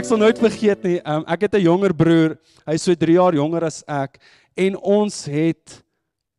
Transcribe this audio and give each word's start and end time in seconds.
ek 0.00 0.08
sal 0.08 0.20
nooit 0.20 0.38
vergeet 0.40 0.84
nie. 0.86 0.98
Um, 1.04 1.24
ek 1.28 1.44
het 1.44 1.54
'n 1.58 1.66
jonger 1.66 1.92
broer. 1.92 2.38
Hy's 2.64 2.82
so 2.82 2.94
3 2.94 3.18
jaar 3.20 3.34
jonger 3.34 3.64
as 3.64 3.84
ek 3.86 4.16
en 4.56 4.76
ons 4.76 5.24
het 5.28 5.82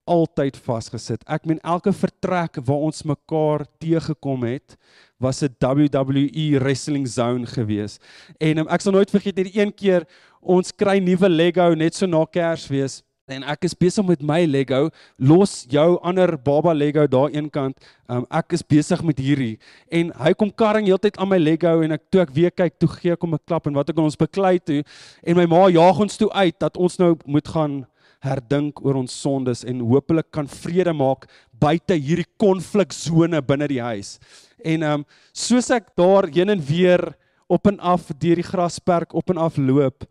altyd 0.05 0.57
vasgesit. 0.57 1.21
Ek 1.29 1.45
meen 1.45 1.59
elke 1.63 1.93
vertrek 1.93 2.57
waar 2.65 2.81
ons 2.89 3.03
mekaar 3.03 3.65
teëgekom 3.79 4.43
het, 4.49 4.75
was 5.19 5.43
'n 5.43 5.53
WWE 5.59 6.59
wrestling 6.59 7.07
zone 7.07 7.45
gewees. 7.45 7.99
En 8.39 8.57
um, 8.57 8.67
ek 8.67 8.81
sal 8.81 8.93
nooit 8.93 9.09
vergeet 9.09 9.37
hierdie 9.37 9.61
een 9.61 9.73
keer 9.73 10.07
ons 10.41 10.71
kry 10.71 10.97
nuwe 10.97 11.29
Lego 11.29 11.75
net 11.75 11.93
so 11.93 12.07
na 12.07 12.25
Kersfees 12.25 13.03
en 13.35 13.45
ek 13.53 13.65
is 13.67 13.75
besig 13.77 14.05
met 14.07 14.21
my 14.25 14.41
Lego, 14.45 14.89
los 15.17 15.65
jou 15.71 15.97
ander 16.07 16.35
baba 16.37 16.73
Lego 16.75 17.05
daar 17.09 17.31
eenkant. 17.33 17.77
Um, 18.11 18.25
ek 18.27 18.57
is 18.57 18.63
besig 18.63 19.01
met 19.07 19.19
hierdie 19.21 19.55
en 19.87 20.11
hy 20.19 20.33
kom 20.35 20.51
karring 20.51 20.89
heeltyd 20.89 21.19
aan 21.21 21.31
my 21.31 21.39
Lego 21.39 21.77
en 21.85 21.95
ek 21.95 22.03
toe 22.11 22.23
ek 22.25 22.33
weer 22.35 22.51
kyk, 22.51 22.75
toe 22.81 22.89
gee 22.97 23.15
ek 23.15 23.23
hom 23.23 23.35
'n 23.35 23.45
klap 23.47 23.67
en 23.67 23.77
wat 23.79 23.89
ek 23.89 23.97
ons 23.97 24.19
beklei 24.19 24.59
toe 24.59 24.83
en 25.23 25.37
my 25.37 25.45
ma 25.45 25.69
jaag 25.69 25.99
ons 25.99 26.17
toe 26.17 26.29
uit 26.33 26.59
dat 26.59 26.77
ons 26.77 26.99
nou 26.99 27.15
moet 27.25 27.47
gaan 27.47 27.85
herdink 28.21 28.83
oor 28.85 28.99
ons 28.99 29.13
sondes 29.21 29.63
en 29.65 29.79
hopelik 29.79 30.29
kan 30.31 30.47
vrede 30.47 30.93
maak 30.93 31.25
buite 31.53 31.95
hierdie 31.95 32.27
konfliksone 32.37 33.41
binne 33.41 33.67
die 33.67 33.81
huis. 33.81 34.19
En 34.63 34.83
ehm 34.83 35.01
um, 35.01 35.05
soos 35.33 35.71
ek 35.71 35.95
daar 35.95 36.27
heen 36.27 36.49
en 36.49 36.61
weer 36.61 37.15
op 37.47 37.67
en 37.67 37.79
af 37.79 38.11
deur 38.19 38.35
die 38.35 38.47
grasperk 38.47 39.13
op 39.13 39.29
en 39.29 39.37
af 39.37 39.57
loop 39.57 40.05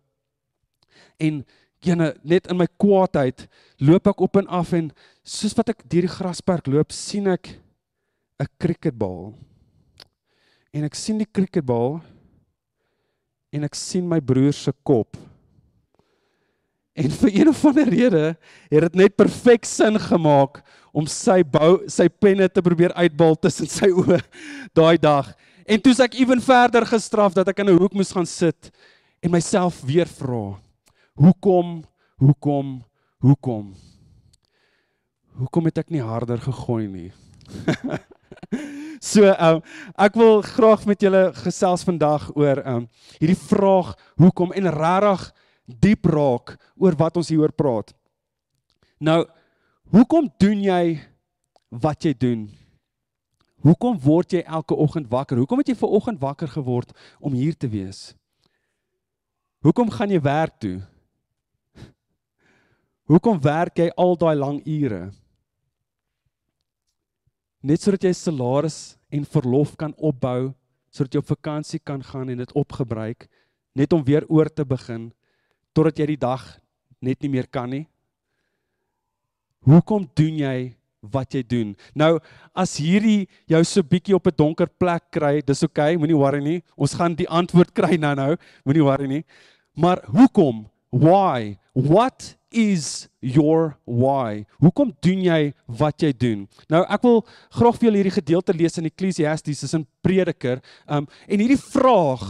en 1.21 1.45
jene 1.85 2.15
net 2.23 2.47
in 2.51 2.59
my 2.59 2.67
kwaadheid 2.81 3.47
loop 3.81 4.07
ek 4.07 4.21
op 4.21 4.37
en 4.37 4.49
af 4.49 4.73
en 4.77 4.91
soos 5.25 5.57
wat 5.57 5.73
ek 5.73 5.85
deur 5.87 6.07
die 6.09 6.17
grasperk 6.17 6.67
loop 6.67 6.93
sien 6.93 7.27
ek 7.27 7.57
'n 8.41 8.49
cricketbal. 8.59 9.35
En 10.73 10.85
ek 10.85 10.95
sien 10.95 11.19
die 11.19 11.27
cricketbal 11.27 12.01
en 13.53 13.65
ek 13.65 13.75
sien 13.75 14.09
my 14.09 14.21
broer 14.21 14.53
se 14.53 14.73
kop 14.85 15.17
En 17.01 17.11
vir 17.11 17.35
een 17.35 17.49
of 17.49 17.65
ander 17.65 17.89
rede 17.89 18.25
het 18.69 18.83
dit 18.83 18.95
net 18.95 19.17
perfek 19.17 19.65
sin 19.65 19.99
gemaak 20.01 20.61
om 20.93 21.07
sy 21.07 21.41
bou 21.47 21.79
sy 21.89 22.09
penne 22.11 22.49
te 22.51 22.63
probeer 22.63 22.93
uitbal 22.99 23.39
tussen 23.39 23.69
sy 23.71 23.89
oë 23.95 24.19
daai 24.77 24.99
dag. 24.99 25.31
En 25.71 25.81
toe 25.81 25.95
ek 26.03 26.19
ewen 26.19 26.43
verder 26.43 26.87
gestraf 26.89 27.37
dat 27.37 27.49
ek 27.49 27.63
in 27.63 27.71
'n 27.71 27.79
hoek 27.79 27.95
moes 27.95 28.13
gaan 28.13 28.27
sit 28.27 28.71
en 29.23 29.31
myself 29.31 29.81
weer 29.87 30.09
vra: 30.09 30.59
Hoekom? 31.15 31.83
Hoekom? 32.17 32.85
Hoekom? 33.19 33.75
Hoekom 35.41 35.65
het 35.65 35.79
ek 35.83 35.91
nie 35.91 36.03
harder 36.05 36.41
gegooi 36.41 36.87
nie? 36.89 37.11
so, 39.11 39.25
um, 39.25 39.61
ek 39.99 40.17
wil 40.21 40.41
graag 40.45 40.87
met 40.89 41.03
julle 41.03 41.31
gesels 41.43 41.85
vandag 41.87 42.29
oor 42.37 42.63
um 42.69 42.87
hierdie 43.19 43.39
vraag 43.39 43.95
hoekom 44.21 44.55
en 44.57 44.71
regtig 44.75 45.27
diep 45.81 46.09
raak 46.11 46.55
oor 46.81 46.97
wat 46.99 47.19
ons 47.21 47.31
hieroor 47.31 47.53
praat. 47.55 47.93
Nou, 49.01 49.25
hoekom 49.95 50.31
doen 50.41 50.63
jy 50.65 50.85
wat 51.71 52.05
jy 52.05 52.15
doen? 52.15 52.47
Hoekom 53.61 53.99
word 54.01 54.33
jy 54.33 54.41
elke 54.47 54.77
oggend 54.77 55.11
wakker? 55.13 55.37
Hoekom 55.41 55.61
het 55.61 55.69
jy 55.69 55.77
ver 55.77 55.93
oggend 56.01 56.21
wakker 56.21 56.49
geword 56.49 56.95
om 57.21 57.37
hier 57.37 57.57
te 57.57 57.69
wees? 57.69 58.15
Hoekom 59.61 59.93
gaan 59.93 60.13
jy 60.13 60.21
werk 60.25 60.57
toe? 60.63 60.79
Hoekom 63.11 63.41
werk 63.43 63.81
jy 63.83 63.89
al 63.99 64.15
daai 64.15 64.37
lang 64.39 64.61
ure? 64.71 65.09
Net 67.67 67.83
sodat 67.83 68.05
jy 68.07 68.13
salaris 68.15 68.77
en 69.11 69.25
verlof 69.27 69.73
kan 69.81 69.91
opbou, 69.99 70.53
sodat 70.95 71.17
jy 71.17 71.23
op 71.25 71.33
vakansie 71.33 71.81
kan 71.83 72.05
gaan 72.07 72.31
en 72.31 72.39
dit 72.39 72.53
opgebruik, 72.55 73.27
net 73.75 73.91
om 73.97 74.05
weer 74.07 74.23
oor 74.31 74.47
te 74.47 74.63
begin 74.63 75.09
totdat 75.75 75.99
jy 75.99 76.07
die 76.13 76.21
dag 76.23 76.45
net 77.03 77.19
nie 77.23 77.33
meer 77.35 77.51
kan 77.51 77.71
nie? 77.75 77.83
Hoekom 79.67 80.07
doen 80.15 80.39
jy 80.39 80.57
wat 81.03 81.35
jy 81.35 81.43
doen? 81.43 81.75
Nou, 81.99 82.21
as 82.55 82.77
hierdie 82.79 83.27
jou 83.51 83.61
so 83.67 83.83
bietjie 83.83 84.15
op 84.15 84.31
'n 84.31 84.39
donker 84.39 84.71
plek 84.71 85.11
kry, 85.11 85.43
dis 85.43 85.63
oké, 85.65 85.83
okay, 85.83 85.97
moenie 85.97 86.17
worry 86.17 86.41
nie. 86.41 86.63
Ons 86.77 86.95
gaan 86.95 87.15
die 87.15 87.29
antwoord 87.29 87.75
kry 87.75 87.99
nou-nou, 87.99 88.37
moenie 88.65 88.85
worry 88.87 89.07
nie. 89.09 89.25
Maar 89.75 89.99
hoekom? 90.07 90.71
Why? 90.91 91.59
What 91.81 92.37
is 92.53 93.09
your 93.21 93.77
why? 93.85 94.45
Hoekom 94.61 94.93
doen 95.01 95.23
jy 95.25 95.53
wat 95.81 96.03
jy 96.03 96.11
doen? 96.13 96.43
Nou 96.69 96.83
ek 96.85 97.07
wil 97.07 97.23
graag 97.57 97.79
vir 97.79 97.89
julle 97.89 98.01
hierdie 98.03 98.19
gedeelte 98.19 98.55
lees 98.57 98.77
in 98.81 98.89
Ecclesiastes, 98.91 99.63
dis 99.63 99.77
in 99.79 99.87
Prediker. 100.05 100.61
Um 100.85 101.09
en 101.25 101.41
hierdie 101.41 101.61
vraag 101.61 102.27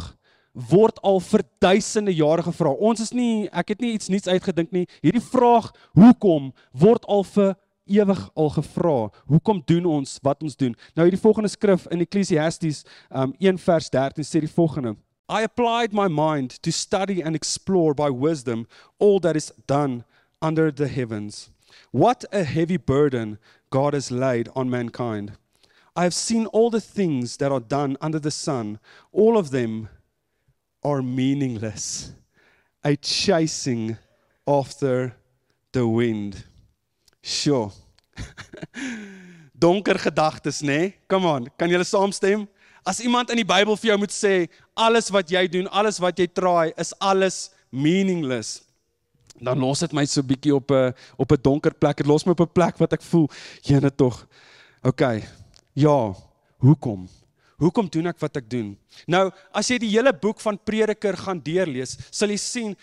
word 0.70 1.00
al 1.06 1.18
vir 1.24 1.44
duisende 1.62 2.14
jare 2.14 2.44
gevra. 2.46 2.76
Ons 2.78 3.02
is 3.08 3.12
nie 3.16 3.48
ek 3.50 3.74
het 3.74 3.82
nie 3.82 3.96
iets 3.96 4.10
nuuts 4.12 4.30
uitgedink 4.30 4.70
nie. 4.76 4.86
Hierdie 5.02 5.24
vraag 5.24 5.72
hoekom 5.98 6.52
word 6.70 7.08
al 7.10 7.26
vir 7.32 7.56
ewig 7.90 8.22
al 8.38 8.54
gevra. 8.54 8.96
Hoekom 9.26 9.64
doen 9.66 9.90
ons 9.98 10.18
wat 10.22 10.46
ons 10.46 10.58
doen? 10.58 10.78
Nou 10.94 11.08
hierdie 11.08 11.22
volgende 11.22 11.50
skrif 11.50 11.90
in 11.90 12.06
Ecclesiastes 12.06 12.84
um 13.10 13.34
1 13.40 13.58
vers 13.66 13.90
13 13.90 14.26
sê 14.26 14.44
die 14.46 14.52
volgende: 14.52 14.94
I 15.30 15.42
applied 15.42 15.92
my 15.92 16.08
mind 16.08 16.50
to 16.64 16.72
study 16.72 17.22
and 17.22 17.36
explore 17.36 17.94
by 17.94 18.10
wisdom 18.10 18.66
all 18.98 19.20
that 19.20 19.36
is 19.36 19.52
done 19.68 20.04
under 20.42 20.72
the 20.72 20.88
heavens. 20.88 21.50
What 21.92 22.24
a 22.32 22.42
heavy 22.42 22.76
burden 22.76 23.38
God 23.70 23.94
has 23.94 24.10
laid 24.10 24.48
on 24.56 24.68
mankind. 24.68 25.38
I 25.94 26.02
have 26.02 26.14
seen 26.14 26.46
all 26.46 26.68
the 26.68 26.80
things 26.80 27.36
that 27.36 27.52
are 27.52 27.60
done 27.60 27.96
under 28.00 28.18
the 28.18 28.32
sun, 28.32 28.80
all 29.12 29.38
of 29.38 29.52
them 29.52 29.88
are 30.82 31.00
meaningless, 31.00 32.12
a 32.82 32.96
chasing 32.96 33.98
after 34.48 35.14
the 35.70 35.86
wind. 35.86 36.44
Sure. 37.22 37.70
Donker 39.56 39.98
gedagtes, 39.98 40.62
nê? 40.62 40.78
Nee? 40.78 40.94
Come 41.06 41.26
on, 41.26 41.48
kan 41.56 41.70
julle 41.70 41.84
saamstem? 41.84 42.48
As 42.84 43.00
iemand 43.00 43.30
in 43.30 43.36
die 43.36 43.46
Bybel 43.48 43.76
vir 43.76 43.92
jou 43.92 43.98
moet 43.98 44.14
sê 44.14 44.48
alles 44.74 45.10
wat 45.12 45.30
jy 45.30 45.46
doen, 45.48 45.68
alles 45.68 46.00
wat 46.00 46.18
jy 46.18 46.26
traai, 46.26 46.72
is 46.80 46.92
alles 46.98 47.50
meaningless. 47.70 48.62
Dan 49.40 49.60
los 49.60 49.80
dit 49.80 49.92
my 49.96 50.04
so 50.04 50.22
bietjie 50.22 50.54
op 50.54 50.70
'n 50.70 50.94
op 51.16 51.32
'n 51.32 51.42
donker 51.42 51.74
plek. 51.74 51.96
Dit 51.96 52.06
los 52.06 52.24
my 52.24 52.32
op 52.32 52.40
'n 52.40 52.52
plek 52.52 52.78
wat 52.78 52.92
ek 52.92 53.02
voel, 53.02 53.28
jene 53.62 53.90
tog. 53.90 54.26
OK. 54.82 55.22
Ja, 55.74 56.14
hoekom? 56.58 57.08
Hoekom 57.60 57.88
doen 57.88 58.06
ek 58.06 58.18
wat 58.18 58.36
ek 58.36 58.48
doen? 58.50 58.78
Nou, 59.06 59.30
as 59.52 59.68
jy 59.68 59.78
die 59.78 59.90
hele 59.92 60.12
boek 60.12 60.40
van 60.40 60.58
Prediker 60.58 61.16
gaan 61.16 61.40
deurlees, 61.44 61.98
sal 62.10 62.28
jy 62.28 62.36
sien 62.36 62.76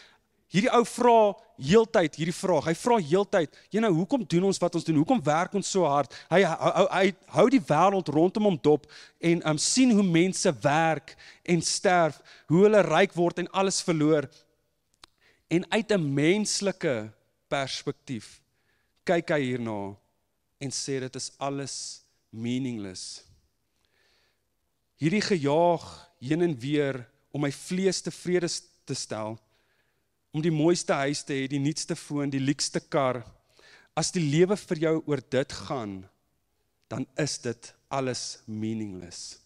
hierdie 0.54 0.72
ou 0.72 0.84
vra 0.88 1.18
heeltyd 1.58 2.16
hierdie 2.20 2.36
vraag. 2.36 2.70
Hy 2.70 2.74
vra 2.78 2.98
heeltyd, 3.02 3.56
"Jy 3.72 3.82
nou, 3.82 3.94
hoekom 3.94 4.24
doen 4.24 4.44
ons 4.44 4.60
wat 4.60 4.76
ons 4.76 4.84
doen? 4.84 4.96
Hoekom 4.96 5.22
werk 5.24 5.54
ons 5.54 5.68
so 5.68 5.84
hard?" 5.84 6.14
Hy 6.30 6.44
hy, 6.44 6.88
hy 6.92 7.16
hou 7.28 7.50
die 7.50 7.60
wêreld 7.60 8.08
rondom 8.08 8.44
hom 8.44 8.60
dop 8.62 8.86
en 9.20 9.42
um 9.48 9.58
sien 9.58 9.92
hoe 9.92 10.04
mense 10.04 10.52
werk 10.62 11.16
en 11.44 11.62
sterf, 11.62 12.22
hoe 12.48 12.64
hulle 12.64 12.82
ryk 12.82 13.14
word 13.14 13.40
en 13.40 13.52
alles 13.52 13.82
verloor. 13.82 14.30
En 15.50 15.66
uit 15.72 15.92
'n 15.92 16.14
menslike 16.14 17.12
perspektief 17.50 18.42
kyk 19.06 19.30
hy 19.30 19.42
hierna 19.42 19.96
en 20.60 20.70
sê 20.70 21.00
dit 21.00 21.16
is 21.16 21.32
alles 21.40 22.04
meaningless 22.32 23.28
hierdie 25.02 25.22
gejaag 25.22 25.86
heen 26.24 26.44
en 26.46 26.56
weer 26.60 27.04
om 27.34 27.44
my 27.46 27.52
vlees 27.54 28.02
tevrede 28.02 28.50
te 28.88 28.98
stel 28.98 29.38
om 30.38 30.44
die 30.46 30.54
mooiste 30.54 30.94
huis 31.02 31.24
te 31.26 31.34
hê, 31.34 31.48
die 31.50 31.62
nuutste 31.62 31.98
foon, 31.98 32.30
die 32.30 32.44
luukste 32.44 32.82
kar. 32.94 33.24
As 33.98 34.14
die 34.14 34.22
lewe 34.22 34.58
vir 34.60 34.84
jou 34.86 34.94
oor 35.10 35.24
dit 35.34 35.58
gaan, 35.66 36.04
dan 36.92 37.08
is 37.18 37.40
dit 37.42 37.72
alles 37.90 38.38
meaningless. 38.46 39.40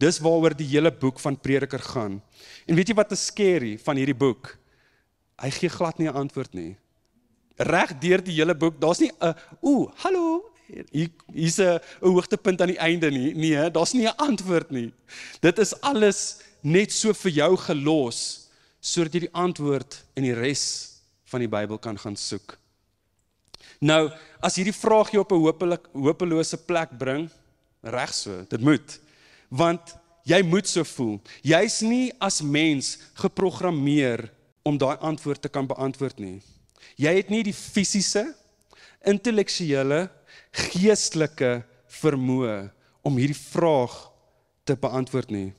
Dis 0.00 0.20
waaroor 0.22 0.54
die 0.56 0.68
hele 0.70 0.92
boek 0.94 1.20
van 1.20 1.36
Prediker 1.36 1.82
gaan. 1.82 2.20
En 2.66 2.78
weet 2.78 2.88
jy 2.88 2.96
wat 2.96 3.12
is 3.12 3.26
scary 3.28 3.74
van 3.82 3.98
hierdie 3.98 4.16
boek? 4.16 4.54
Hy 5.42 5.50
gee 5.54 5.70
glad 5.70 5.98
nie 5.98 6.08
'n 6.08 6.16
antwoord 6.24 6.54
nie. 6.54 6.76
Reg 7.58 7.98
deur 7.98 8.22
die 8.22 8.38
hele 8.38 8.54
boek, 8.54 8.80
daar's 8.80 9.00
nie 9.00 9.10
'n 9.20 9.34
ooh, 9.60 9.90
hallo, 10.02 10.50
hier 10.90 11.10
hier's 11.34 11.58
'n 11.58 11.80
hoogtepunt 12.00 12.60
aan 12.60 12.72
die 12.72 12.80
einde 12.80 13.10
nie. 13.10 13.34
Nee, 13.34 13.70
daar's 13.70 13.92
nie 13.92 14.06
'n 14.06 14.16
antwoord 14.16 14.70
nie. 14.70 14.92
Dit 15.40 15.58
is 15.58 15.74
alles 15.80 16.40
net 16.62 16.92
so 16.92 17.12
vir 17.12 17.30
jou 17.30 17.56
gelos 17.56 18.47
sodat 18.80 19.14
jy 19.14 19.26
die 19.26 19.34
antwoord 19.36 19.98
in 20.16 20.26
die 20.28 20.36
res 20.36 20.64
van 21.28 21.42
die 21.44 21.50
Bybel 21.50 21.78
kan 21.78 21.98
gaan 21.98 22.16
soek. 22.16 22.56
Nou, 23.84 24.08
as 24.42 24.56
hierdie 24.58 24.74
vraag 24.74 25.12
jou 25.12 25.22
op 25.22 25.32
'n 25.32 25.44
hopelik 25.44 25.84
hopelose 25.92 26.56
plek 26.56 26.90
bring, 26.98 27.28
reg 27.82 28.14
so, 28.14 28.44
dit 28.48 28.60
moet. 28.60 29.00
Want 29.48 29.94
jy 30.24 30.42
moet 30.42 30.66
so 30.68 30.84
voel. 30.84 31.20
Jy's 31.42 31.80
nie 31.80 32.12
as 32.20 32.42
mens 32.42 32.98
geprogrammeer 33.14 34.30
om 34.62 34.78
daai 34.78 34.96
antwoord 35.00 35.42
te 35.42 35.48
kan 35.48 35.66
beantwoord 35.66 36.18
nie. 36.18 36.42
Jy 36.96 37.14
het 37.14 37.30
nie 37.30 37.42
die 37.42 37.54
fisiese, 37.54 38.34
intellektuele 39.06 40.08
geestelike 40.52 41.62
vermoë 42.00 42.70
om 43.02 43.16
hierdie 43.16 43.38
vraag 43.38 43.94
te 44.64 44.76
beantwoord 44.76 45.30
nie. 45.30 45.52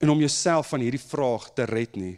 En 0.00 0.10
om 0.10 0.18
jouself 0.18 0.72
van 0.72 0.80
hierdie 0.80 1.02
vraag 1.02 1.50
te 1.54 1.66
red 1.68 1.96
nie. 2.00 2.16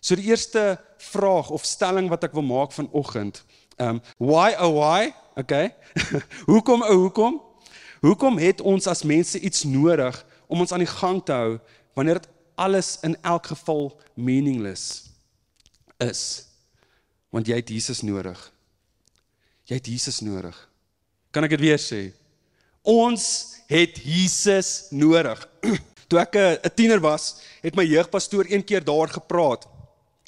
So 0.00 0.16
die 0.16 0.28
eerste 0.28 0.78
vraag 1.12 1.50
of 1.52 1.64
stelling 1.68 2.08
wat 2.12 2.24
ek 2.24 2.36
wil 2.36 2.44
maak 2.44 2.72
vanoggend, 2.76 3.42
um 3.80 4.00
why 4.20 4.54
oh 4.60 4.72
why? 4.78 5.12
Okay. 5.36 5.72
hoekom 6.50 6.84
oh 6.84 6.96
hoekom? 7.06 7.40
Hoekom 8.04 8.38
het 8.40 8.60
ons 8.60 8.86
as 8.88 9.04
mense 9.04 9.40
iets 9.40 9.64
nodig 9.68 10.16
om 10.46 10.60
ons 10.60 10.72
aan 10.72 10.84
die 10.84 10.90
gang 10.90 11.22
te 11.24 11.32
hou 11.32 11.54
wanneer 11.96 12.20
dit 12.20 12.28
alles 12.60 12.98
in 13.06 13.16
elk 13.22 13.52
geval 13.52 13.88
meaningless 14.14 15.08
is? 16.04 16.22
Want 17.32 17.48
jy 17.48 17.58
het 17.58 17.72
Jesus 17.72 18.04
nodig. 18.06 18.38
Jy 19.68 19.80
het 19.80 19.88
Jesus 19.88 20.20
nodig. 20.20 20.56
Kan 21.32 21.48
ek 21.48 21.56
dit 21.56 21.64
weer 21.64 21.80
sê? 21.80 22.06
Ons 22.84 23.24
het 23.72 23.96
Jesus 24.04 24.92
nodig. 24.92 25.40
Toe 26.08 26.18
ek 26.20 26.36
'n 26.36 26.74
tiener 26.74 27.00
was, 27.00 27.40
het 27.62 27.76
my 27.76 27.84
jeugpastoor 27.84 28.46
een 28.48 28.64
keer 28.64 28.84
daar 28.84 29.08
gepraat. 29.08 29.68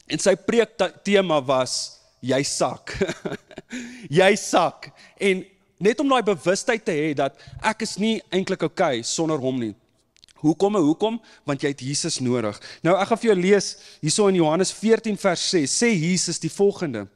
En 0.07 0.19
sy 0.19 0.37
preek 0.37 0.79
tema 1.03 1.41
was 1.43 1.99
jy 2.21 2.43
sak. 2.43 2.95
jy 4.21 4.37
sak. 4.37 4.91
En 5.19 5.45
net 5.79 6.01
om 6.01 6.09
daai 6.09 6.23
bewustheid 6.23 6.85
te 6.85 6.95
hê 6.95 7.15
dat 7.15 7.37
ek 7.63 7.83
is 7.83 7.97
nie 7.99 8.23
eintlik 8.31 8.63
oukei 8.63 9.01
okay 9.01 9.03
sonder 9.03 9.39
hom 9.39 9.59
nie. 9.61 9.75
Hoekom? 10.45 10.77
Hoekom? 10.77 11.21
Want 11.45 11.63
jy 11.65 11.73
het 11.73 11.83
Jesus 11.83 12.21
nodig. 12.21 12.59
Nou 12.85 12.95
ek 13.01 13.09
gaan 13.09 13.21
vir 13.23 13.31
jou 13.33 13.39
lees 13.41 13.71
hierso 14.03 14.29
in 14.29 14.39
Johannes 14.39 14.73
14 14.73 15.17
vers 15.19 15.49
6. 15.51 15.73
Sê 15.73 15.91
Jesus 15.93 16.41
die 16.43 16.53
volgende: 16.53 17.07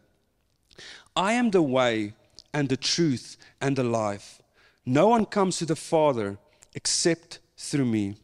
I 1.16 1.36
am 1.38 1.50
the 1.50 1.62
way 1.62 2.14
and 2.52 2.68
the 2.68 2.78
truth 2.78 3.36
and 3.60 3.76
the 3.76 3.84
life. 3.84 4.40
No 4.84 5.08
one 5.08 5.26
comes 5.26 5.58
to 5.58 5.66
the 5.66 5.76
Father 5.76 6.38
except 6.74 7.40
through 7.56 7.86
me. 7.86 8.16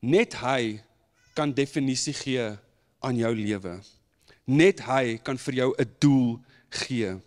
Net 0.00 0.34
hy 0.38 0.78
kan 1.34 1.54
definisie 1.54 2.14
gee 2.14 2.46
aan 3.02 3.16
jou 3.18 3.32
lewe. 3.34 3.78
Net 4.46 4.80
hy 4.86 5.18
kan 5.22 5.38
vir 5.38 5.54
jou 5.54 5.74
'n 5.78 5.90
doel 6.00 6.40
gee. 6.70 7.20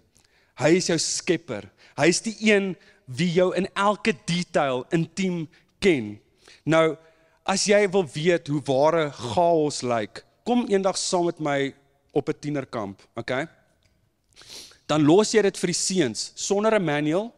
Hy 0.55 0.69
is 0.77 0.87
jou 0.87 0.97
skepper. 0.97 1.69
Hy 1.97 2.07
is 2.07 2.21
die 2.21 2.35
een 2.39 2.75
wie 3.05 3.31
jou 3.33 3.53
in 3.55 3.67
elke 3.75 4.13
detail 4.25 4.85
intiem 4.91 5.47
ken. 5.79 6.19
Nou, 6.65 6.97
as 7.43 7.65
jy 7.65 7.87
wil 7.91 8.05
weet 8.05 8.47
hoe 8.47 8.61
ware 8.61 9.11
chaos 9.11 9.81
lyk, 9.81 10.23
kom 10.45 10.67
eendag 10.69 10.97
saam 10.97 11.25
met 11.25 11.39
my 11.39 11.73
op 12.11 12.29
'n 12.29 12.39
tienerkamp, 12.39 13.01
okay? 13.15 13.47
Dan 14.85 15.05
los 15.05 15.31
jy 15.31 15.41
dit 15.41 15.57
vir 15.57 15.67
die 15.67 15.73
seuns 15.73 16.31
sonder 16.35 16.75
'n 16.75 16.83
manual 16.83 17.33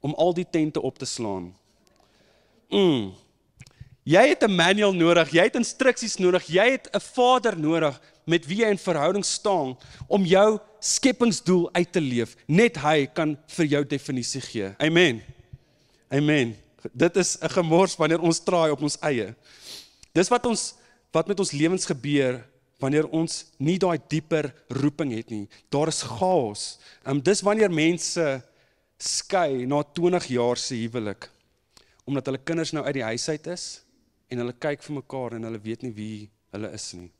om 0.00 0.14
al 0.14 0.34
die 0.34 0.46
tente 0.50 0.80
op 0.80 0.98
te 0.98 1.04
slaan. 1.04 1.54
Mm. 2.70 3.12
Jy 4.04 4.20
het 4.28 4.42
'n 4.44 4.52
manual 4.54 4.92
nodig, 4.92 5.30
jy 5.32 5.42
het 5.42 5.54
instruksies 5.56 6.16
nodig, 6.16 6.44
jy 6.46 6.70
het 6.76 6.88
'n 6.92 7.00
vader 7.00 7.58
nodig 7.58 8.00
met 8.26 8.46
wie 8.46 8.58
jy 8.58 8.68
in 8.68 8.78
verhouding 8.78 9.24
staan 9.24 9.78
om 10.06 10.24
jou 10.24 10.58
skepingsdoel 10.78 11.72
uit 11.72 11.92
te 11.92 12.00
leef. 12.00 12.36
Net 12.46 12.76
hy 12.76 13.06
kan 13.06 13.38
vir 13.46 13.66
jou 13.66 13.84
definisie 13.86 14.40
gee. 14.40 14.74
Amen. 14.78 15.22
Amen. 16.08 16.56
Dit 16.92 17.16
is 17.16 17.38
'n 17.40 17.48
gemors 17.48 17.96
wanneer 17.96 18.20
ons 18.20 18.38
traai 18.44 18.70
op 18.70 18.82
ons 18.82 18.98
eie. 19.00 19.34
Dis 20.12 20.28
wat 20.28 20.46
ons 20.46 20.74
wat 21.10 21.26
met 21.26 21.38
ons 21.38 21.52
lewens 21.52 21.86
gebeur 21.86 22.44
wanneer 22.78 23.08
ons 23.08 23.46
nie 23.58 23.78
daai 23.78 23.98
dieper 24.08 24.52
roeping 24.68 25.12
het 25.16 25.30
nie. 25.30 25.48
Daar 25.70 25.88
is 25.88 26.02
chaos. 26.02 26.78
Um 27.06 27.22
dis 27.22 27.40
wanneer 27.40 27.70
mense 27.70 28.42
skei 28.98 29.66
na 29.66 29.82
20 29.82 30.26
jaar 30.26 30.56
se 30.56 30.74
huwelik 30.74 31.30
omdat 32.04 32.26
hulle 32.26 32.38
kinders 32.44 32.72
nou 32.72 32.84
uit 32.84 32.94
die 32.94 33.02
huis 33.02 33.28
uit 33.28 33.46
is 33.46 33.84
en 34.28 34.40
hulle 34.42 34.56
kyk 34.58 34.82
vir 34.82 34.96
mekaar 35.00 35.36
en 35.36 35.46
hulle 35.48 35.60
weet 35.60 35.82
nie 35.82 35.92
wie 35.96 36.30
hulle 36.54 36.70
is 36.76 36.88
nie. 36.94 37.10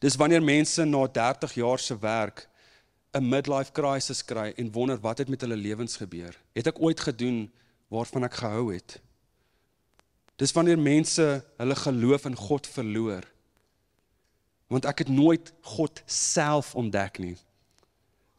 Dis 0.00 0.16
wanneer 0.16 0.42
mense 0.42 0.84
na 0.84 1.04
30 1.06 1.54
jaar 1.60 1.78
se 1.78 1.98
werk 1.98 2.48
'n 3.12 3.28
midlife 3.28 3.72
crisis 3.72 4.24
kry 4.24 4.52
en 4.56 4.72
wonder 4.72 4.98
wat 5.00 5.18
het 5.18 5.28
met 5.28 5.40
hulle 5.40 5.56
lewens 5.56 5.96
gebeur. 5.96 6.36
Het 6.54 6.66
ek 6.66 6.80
ooit 6.80 7.00
gedoen 7.00 7.50
waarvan 7.88 8.24
ek 8.24 8.34
gehou 8.34 8.72
het. 8.72 9.00
Dis 10.36 10.52
wanneer 10.52 10.78
mense 10.78 11.44
hulle 11.56 11.76
geloof 11.76 12.24
in 12.24 12.36
God 12.36 12.66
verloor. 12.66 13.26
Want 14.66 14.84
ek 14.84 14.98
het 14.98 15.08
nooit 15.08 15.52
God 15.60 16.02
self 16.06 16.74
ontdek 16.74 17.18
nie. 17.18 17.36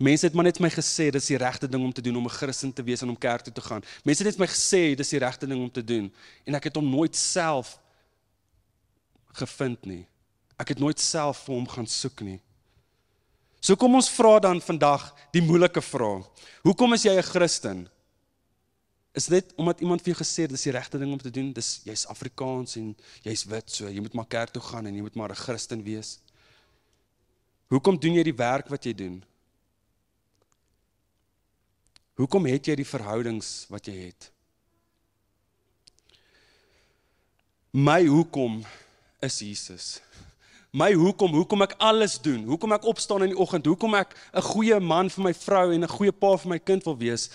Mense 0.02 0.26
het 0.26 0.34
maar 0.34 0.48
net 0.48 0.60
my 0.64 0.70
gesê 0.74 1.12
dis 1.14 1.30
die 1.30 1.38
regte 1.38 1.70
ding 1.70 1.84
om 1.86 1.94
te 1.94 2.02
doen 2.02 2.18
om 2.18 2.26
'n 2.26 2.38
Christen 2.38 2.74
te 2.74 2.84
wees 2.84 3.02
en 3.02 3.10
om 3.10 3.18
kerk 3.18 3.44
toe 3.46 3.54
te 3.54 3.62
gaan. 3.62 3.84
Mense 4.04 4.24
het 4.24 4.32
net 4.32 4.40
my 4.40 4.48
gesê 4.48 4.96
dis 4.96 5.10
die 5.10 5.20
regte 5.20 5.48
ding 5.48 5.62
om 5.62 5.72
te 5.72 5.84
doen 5.84 6.12
en 6.46 6.56
ek 6.56 6.64
het 6.64 6.76
hom 6.76 6.90
nooit 6.90 7.16
self 7.16 7.80
gevind 9.34 9.86
nie. 9.86 10.08
Ek 10.58 10.70
het 10.70 10.80
nooit 10.80 11.00
self 11.00 11.46
vir 11.46 11.56
hom 11.56 11.68
gaan 11.68 11.88
soek 11.88 12.22
nie. 12.22 12.42
So 13.60 13.76
kom 13.76 13.96
ons 13.96 14.10
vra 14.10 14.40
dan 14.40 14.62
vandag 14.62 15.14
die 15.32 15.42
moeilike 15.42 15.82
vraag. 15.82 16.26
Hoekom 16.64 16.94
is 16.94 17.04
jy 17.04 17.18
'n 17.18 17.24
Christen? 17.24 17.90
is 19.12 19.26
dit 19.26 19.54
omdat 19.56 19.80
iemand 19.80 20.02
vir 20.02 20.14
jou 20.14 20.24
gesê 20.24 20.46
het 20.46 20.54
dis 20.54 20.68
die 20.68 20.72
regte 20.72 21.00
ding 21.00 21.12
om 21.12 21.20
te 21.20 21.32
doen. 21.32 21.52
Dis 21.54 21.82
jy's 21.84 22.06
Afrikaans 22.08 22.78
en 22.80 22.94
jy's 23.26 23.44
wit, 23.50 23.72
so 23.72 23.90
jy 23.90 24.00
moet 24.00 24.16
maar 24.16 24.30
kerk 24.32 24.54
toe 24.56 24.64
gaan 24.64 24.88
en 24.88 24.96
jy 24.96 25.02
moet 25.02 25.16
maar 25.16 25.32
'n 25.32 25.44
Christen 25.44 25.84
wees. 25.84 26.20
Hoekom 27.68 28.00
doen 28.00 28.14
jy 28.14 28.24
die 28.24 28.36
werk 28.36 28.70
wat 28.70 28.84
jy 28.84 28.94
doen? 28.94 29.24
Hoekom 32.20 32.46
het 32.46 32.68
jy 32.68 32.76
die 32.82 32.88
verhoudings 32.88 33.66
wat 33.72 33.88
jy 33.88 33.96
het? 34.10 34.30
My 37.72 38.04
hoekom 38.04 38.60
is 39.24 39.40
Jesus. 39.40 39.86
My 40.76 40.94
hoekom, 40.96 41.32
hoekom 41.36 41.64
ek 41.66 41.78
alles 41.84 42.18
doen, 42.24 42.44
hoekom 42.48 42.76
ek 42.76 42.88
opstaan 42.88 43.26
in 43.26 43.34
die 43.34 43.40
oggend, 43.40 43.68
hoekom 43.68 43.96
ek 43.96 44.16
'n 44.34 44.42
goeie 44.42 44.80
man 44.80 45.10
vir 45.10 45.24
my 45.24 45.34
vrou 45.34 45.72
en 45.72 45.84
'n 45.84 45.96
goeie 45.98 46.12
pa 46.12 46.36
vir 46.38 46.50
my 46.50 46.60
kind 46.60 46.84
wil 46.86 46.98
wees, 46.98 47.30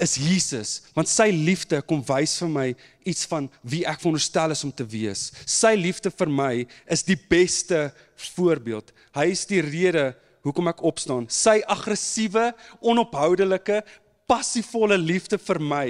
is 0.00 0.16
Jesus, 0.16 0.82
want 0.96 1.08
sy 1.08 1.28
liefde 1.30 1.80
kom 1.82 2.00
wys 2.08 2.38
vir 2.38 2.48
my 2.48 2.76
iets 3.04 3.26
van 3.26 3.50
wie 3.62 3.84
ek 3.84 4.00
veronderstel 4.00 4.50
is 4.50 4.64
om 4.64 4.72
te 4.72 4.84
wees. 4.84 5.30
Sy 5.44 5.74
liefde 5.76 6.10
vir 6.10 6.28
my 6.28 6.66
is 6.88 7.02
die 7.02 7.18
beste 7.28 7.92
voorbeeld. 8.16 8.92
Hy 9.12 9.26
is 9.30 9.44
die 9.46 9.60
rede 9.60 10.14
hoekom 10.42 10.68
ek 10.68 10.82
opstaan. 10.82 11.28
Sy 11.28 11.60
aggressiewe, 11.68 12.54
onophoudelike, 12.80 13.82
passievolle 14.30 14.98
liefde 14.98 15.38
vir 15.42 15.58
my 15.58 15.86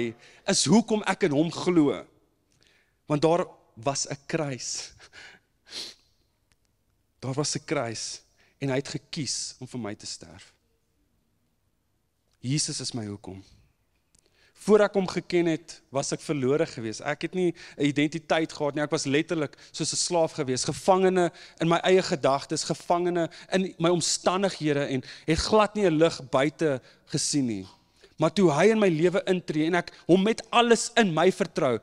is 0.49 0.65
hoekom 0.65 1.03
ek 1.09 1.27
in 1.29 1.35
hom 1.37 1.51
glo. 1.53 1.99
Want 3.05 3.21
daar 3.21 3.45
was 3.75 4.07
'n 4.07 4.17
kruis. 4.25 4.93
Daar 7.21 7.37
was 7.37 7.55
'n 7.55 7.65
kruis 7.65 8.21
en 8.59 8.69
hy 8.69 8.75
het 8.75 8.87
gekies 8.97 9.55
om 9.59 9.67
vir 9.67 9.79
my 9.79 9.95
te 9.95 10.05
sterf. 10.05 10.53
Jesus 12.39 12.79
is 12.81 12.93
my 12.93 13.05
hoekom. 13.05 13.43
Voor 14.53 14.79
ek 14.79 14.93
hom 14.93 15.07
geken 15.07 15.45
het, 15.45 15.81
was 15.89 16.11
ek 16.11 16.21
verlore 16.21 16.65
geweest. 16.65 17.01
Ek 17.01 17.21
het 17.21 17.33
nie 17.33 17.53
'n 17.77 17.85
identiteit 17.85 18.53
gehad 18.53 18.75
nie. 18.75 18.83
Ek 18.83 18.91
was 18.91 19.05
letterlik 19.05 19.57
soos 19.71 19.93
'n 19.93 19.97
slaaf 19.97 20.31
geweest, 20.31 20.65
gevangene 20.65 21.31
in 21.59 21.67
my 21.67 21.77
eie 21.77 22.01
gedagtes, 22.01 22.63
gevangene 22.63 23.29
in 23.51 23.73
my 23.77 23.89
omstandighede 23.89 24.85
en 24.85 25.03
het 25.25 25.37
glad 25.37 25.75
nie 25.75 25.85
'n 25.85 25.97
lig 25.97 26.29
buite 26.29 26.81
gesien 27.05 27.45
nie. 27.45 27.67
Maar 28.19 28.33
toe 28.33 28.49
hy 28.53 28.71
in 28.73 28.81
my 28.81 28.89
lewe 28.89 29.21
intree 29.31 29.69
en 29.69 29.79
ek 29.79 29.93
hom 30.07 30.23
met 30.23 30.43
alles 30.51 30.89
in 30.99 31.13
my 31.13 31.29
vertrou. 31.31 31.77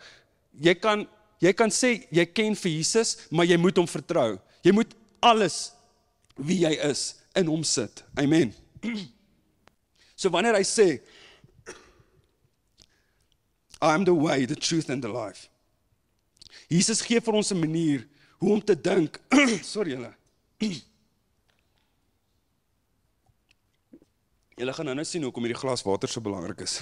Jy 0.59 0.75
kan 0.81 1.07
jy 1.43 1.53
kan 1.55 1.71
sê 1.71 1.95
jy 2.11 2.25
ken 2.27 2.57
vir 2.59 2.73
Jesus, 2.73 3.15
maar 3.31 3.47
jy 3.47 3.57
moet 3.61 3.79
hom 3.79 3.87
vertrou. 3.87 4.39
Jy 4.67 4.75
moet 4.75 4.95
alles 5.23 5.71
wie 6.35 6.65
jy 6.65 6.75
is 6.89 7.15
in 7.39 7.47
hom 7.51 7.65
sit. 7.65 8.05
Amen. 8.19 8.55
So 10.19 10.33
wanneer 10.35 10.57
hy 10.59 10.65
sê 10.67 10.99
I 13.79 13.95
am 13.95 14.03
the 14.03 14.15
way, 14.15 14.47
the 14.47 14.57
truth 14.57 14.91
and 14.91 14.99
the 14.99 15.09
life. 15.09 15.47
Jesus 16.69 17.01
gee 17.07 17.21
vir 17.23 17.37
ons 17.39 17.53
'n 17.53 17.61
manier 17.61 18.03
hoe 18.43 18.53
om 18.53 18.61
te 18.61 18.75
dink. 18.75 19.21
Sorry 19.63 19.95
julle. 19.95 20.11
Julle 24.59 24.73
gaan 24.75 24.89
nou-nou 24.91 25.07
sien 25.07 25.23
hoekom 25.23 25.45
hierdie 25.47 25.61
glas 25.61 25.85
water 25.87 26.11
so 26.11 26.23
belangrik 26.25 26.65
is. 26.65 26.81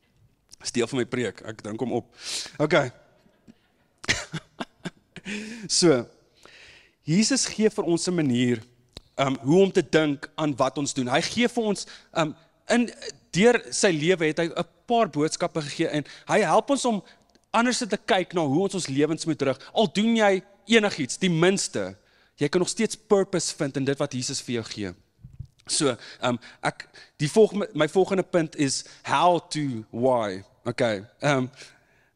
Dis 0.62 0.74
deel 0.74 0.88
van 0.90 0.98
my 0.98 1.04
preek. 1.06 1.42
Ek 1.46 1.60
drink 1.62 1.82
hom 1.84 1.94
op. 2.00 2.08
OK. 2.62 2.74
so. 5.80 6.00
Jesus 7.06 7.46
gee 7.50 7.70
vir 7.70 7.86
ons 7.86 8.08
'n 8.10 8.14
manier 8.14 8.62
um 9.22 9.36
hoe 9.42 9.60
om 9.62 9.70
te 9.70 9.82
dink 9.82 10.26
aan 10.34 10.54
wat 10.58 10.78
ons 10.82 10.94
doen. 10.94 11.10
Hy 11.10 11.20
gee 11.22 11.48
vir 11.48 11.68
ons 11.70 11.86
um 12.18 12.34
in 12.70 12.88
deur 13.30 13.58
sy 13.70 13.92
lewe 13.94 14.30
het 14.30 14.42
hy 14.42 14.48
'n 14.50 14.66
paar 14.86 15.10
boodskappe 15.10 15.62
gegee 15.62 15.90
en 15.94 16.04
hy 16.26 16.40
help 16.42 16.70
ons 16.70 16.84
om 16.84 17.02
anders 17.50 17.78
te 17.78 17.98
kyk 17.98 18.34
na 18.34 18.42
hoe 18.42 18.66
ons 18.66 18.74
ons 18.74 18.90
lewens 18.90 19.26
moet 19.26 19.42
rig. 19.42 19.58
Al 19.74 19.86
doen 19.92 20.16
jy 20.16 20.42
enigiets, 20.66 21.18
die 21.18 21.30
minste, 21.30 21.94
jy 22.38 22.48
kan 22.48 22.60
nog 22.60 22.70
steeds 22.70 22.96
purpose 22.96 23.54
vind 23.54 23.76
in 23.76 23.84
dit 23.84 23.98
wat 23.98 24.12
Jesus 24.12 24.42
vir 24.42 24.54
jou 24.54 24.64
gee. 24.64 24.94
So, 25.72 25.96
ehm 26.20 26.36
um, 26.36 26.40
ek 26.62 26.86
die 27.22 27.30
volgende 27.30 27.68
my 27.74 27.88
volgende 27.88 28.22
punt 28.22 28.56
is 28.56 28.84
how 29.02 29.40
to 29.50 29.84
why. 29.90 30.42
Okay. 30.68 31.02
Ehm 31.20 31.46
um, 31.46 31.50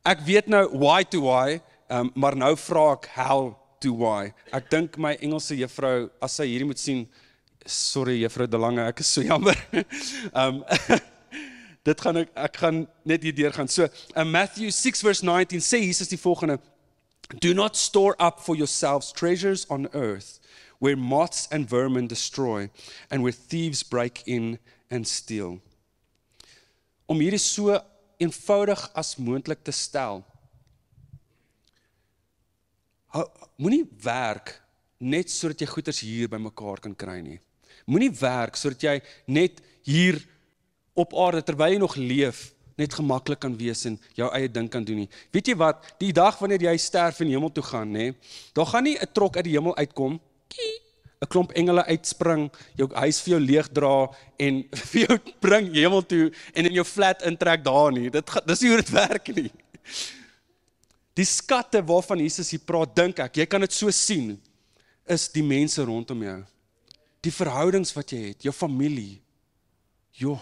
ek 0.06 0.20
weet 0.26 0.46
nou 0.52 0.66
why 0.70 1.02
to 1.02 1.24
why 1.24 1.60
um, 1.88 2.10
maar 2.14 2.36
nou 2.36 2.54
vra 2.58 2.92
ek 2.96 3.08
how 3.14 3.54
to 3.82 3.92
why. 3.94 4.32
Ek 4.54 4.68
dink 4.70 4.98
my 4.98 5.16
Engelse 5.20 5.56
juffrou 5.58 6.08
as 6.22 6.38
sy 6.38 6.48
hierdie 6.50 6.68
moet 6.68 6.80
sien, 6.80 7.04
sorry 7.66 8.20
juffrou 8.22 8.46
De 8.50 8.60
Lange, 8.60 8.86
ek 8.86 9.02
is 9.04 9.10
so 9.10 9.24
jammer. 9.26 9.58
um 10.42 10.62
dit 11.86 12.00
gaan 12.02 12.22
ek 12.24 12.32
ek 12.48 12.62
gaan 12.62 12.80
net 13.06 13.26
hier 13.26 13.36
deur 13.36 13.54
gaan. 13.54 13.70
So, 13.70 13.88
in 14.16 14.32
Matthew 14.32 14.72
6 14.74 15.04
verse 15.06 15.26
19 15.26 15.62
sê 15.62 15.82
Jesus 15.84 16.10
die 16.10 16.20
volgende: 16.20 16.58
Do 17.42 17.54
not 17.54 17.76
store 17.78 18.16
up 18.18 18.40
for 18.42 18.56
yourselves 18.58 19.12
treasures 19.12 19.66
on 19.70 19.88
earth 19.94 20.40
where 20.78 20.96
moths 20.96 21.48
and 21.50 21.68
vermin 21.68 22.06
destroy 22.06 22.68
and 23.10 23.22
where 23.22 23.32
thieves 23.32 23.82
break 23.82 24.22
in 24.26 24.58
and 24.90 25.06
steal. 25.08 25.58
Om 27.06 27.20
hierdie 27.22 27.42
so 27.42 27.76
eenvoudig 28.18 28.82
as 28.94 29.16
moontlik 29.16 29.62
te 29.64 29.72
stel. 29.72 30.24
Moenie 33.56 33.84
werk 34.04 34.56
net 34.98 35.30
sodat 35.32 35.62
jy 35.62 35.68
goederes 35.70 36.02
hier 36.04 36.30
bymekaar 36.32 36.82
kan 36.84 36.96
kry 36.96 37.20
nie. 37.20 37.38
Moenie 37.86 38.12
werk 38.20 38.56
sodat 38.58 38.82
jy 38.82 38.96
net 39.28 39.62
hier 39.86 40.18
op 40.96 41.14
aarde 41.14 41.44
terwyl 41.44 41.76
jy 41.76 41.80
nog 41.80 41.96
leef 42.00 42.50
net 42.76 42.92
gemaklik 42.92 43.40
kan 43.40 43.54
wees 43.56 43.86
en 43.88 43.96
jou 44.16 44.28
eie 44.36 44.48
ding 44.52 44.68
kan 44.68 44.84
doen 44.84 45.02
nie. 45.04 45.10
Weet 45.32 45.48
jy 45.48 45.56
wat? 45.60 45.80
Die 46.00 46.12
dag 46.16 46.36
wanneer 46.40 46.66
jy 46.68 46.74
sterf 46.80 47.22
en 47.24 47.30
hemel 47.32 47.52
toe 47.56 47.64
gaan, 47.64 47.92
nê, 47.92 48.10
daar 48.52 48.68
gaan 48.68 48.84
nie 48.84 48.98
'n 49.00 49.12
trok 49.12 49.36
uit 49.36 49.44
die 49.44 49.56
hemel 49.56 49.76
uitkom. 49.76 50.20
'n 51.16 51.28
klomp 51.32 51.52
engele 51.56 51.84
uitspring, 51.88 52.50
jou 52.76 52.88
huis 52.92 53.20
vir 53.24 53.32
jou 53.32 53.40
leeg 53.40 53.68
dra 53.72 54.08
en 54.38 54.62
vir 54.90 55.06
jou 55.06 55.18
bring 55.40 55.70
hemel 55.74 56.04
toe 56.04 56.26
en 56.52 56.68
in 56.68 56.76
jou 56.76 56.84
flat 56.84 57.22
intrek 57.24 57.64
daar 57.64 57.92
nie. 57.92 58.10
Dit 58.10 58.32
dis 58.46 58.62
nie 58.62 58.72
hoe 58.72 58.82
dit 58.82 58.92
werk 58.92 59.30
nie. 59.36 59.50
Die 61.16 61.24
skatte 61.24 61.80
waarvan 61.80 62.20
Jesus 62.20 62.50
hier 62.52 62.60
praat, 62.60 62.92
dink 62.92 63.22
ek, 63.24 63.38
jy 63.40 63.46
kan 63.48 63.64
dit 63.64 63.72
so 63.72 63.90
sien, 63.90 64.34
is 65.08 65.30
die 65.32 65.44
mense 65.44 65.80
rondom 65.80 66.20
jou. 66.26 66.40
Die 67.24 67.32
verhoudings 67.32 67.94
wat 67.96 68.12
jy 68.12 68.20
het, 68.26 68.44
jou 68.44 68.52
familie. 68.52 69.22
Jo, 70.12 70.36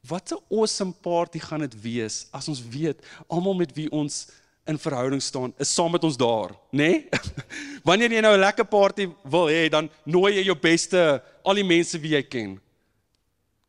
Wat 0.00 0.32
'n 0.32 0.44
awesome 0.48 0.92
party 0.92 1.38
gaan 1.38 1.60
dit 1.60 1.80
wees 1.80 2.26
as 2.30 2.48
ons 2.48 2.68
weet 2.68 3.04
almal 3.26 3.54
met 3.54 3.72
wie 3.72 3.90
ons 3.90 4.26
in 4.66 4.78
verhouding 4.78 5.22
staan 5.22 5.54
is 5.58 5.74
saam 5.74 5.92
met 5.92 6.04
ons 6.04 6.16
daar, 6.16 6.52
nê? 6.70 6.88
Nee? 6.88 7.08
Wanneer 7.88 8.12
jy 8.12 8.20
nou 8.20 8.34
'n 8.36 8.44
lekker 8.44 8.64
party 8.64 9.08
wil 9.24 9.48
hê, 9.48 9.68
dan 9.68 9.90
nooi 10.04 10.34
jy 10.36 10.44
jou 10.44 10.56
beste 10.58 11.22
al 11.44 11.54
die 11.54 11.64
mense 11.64 11.98
wie 11.98 12.14
jy 12.14 12.22
ken. 12.22 12.60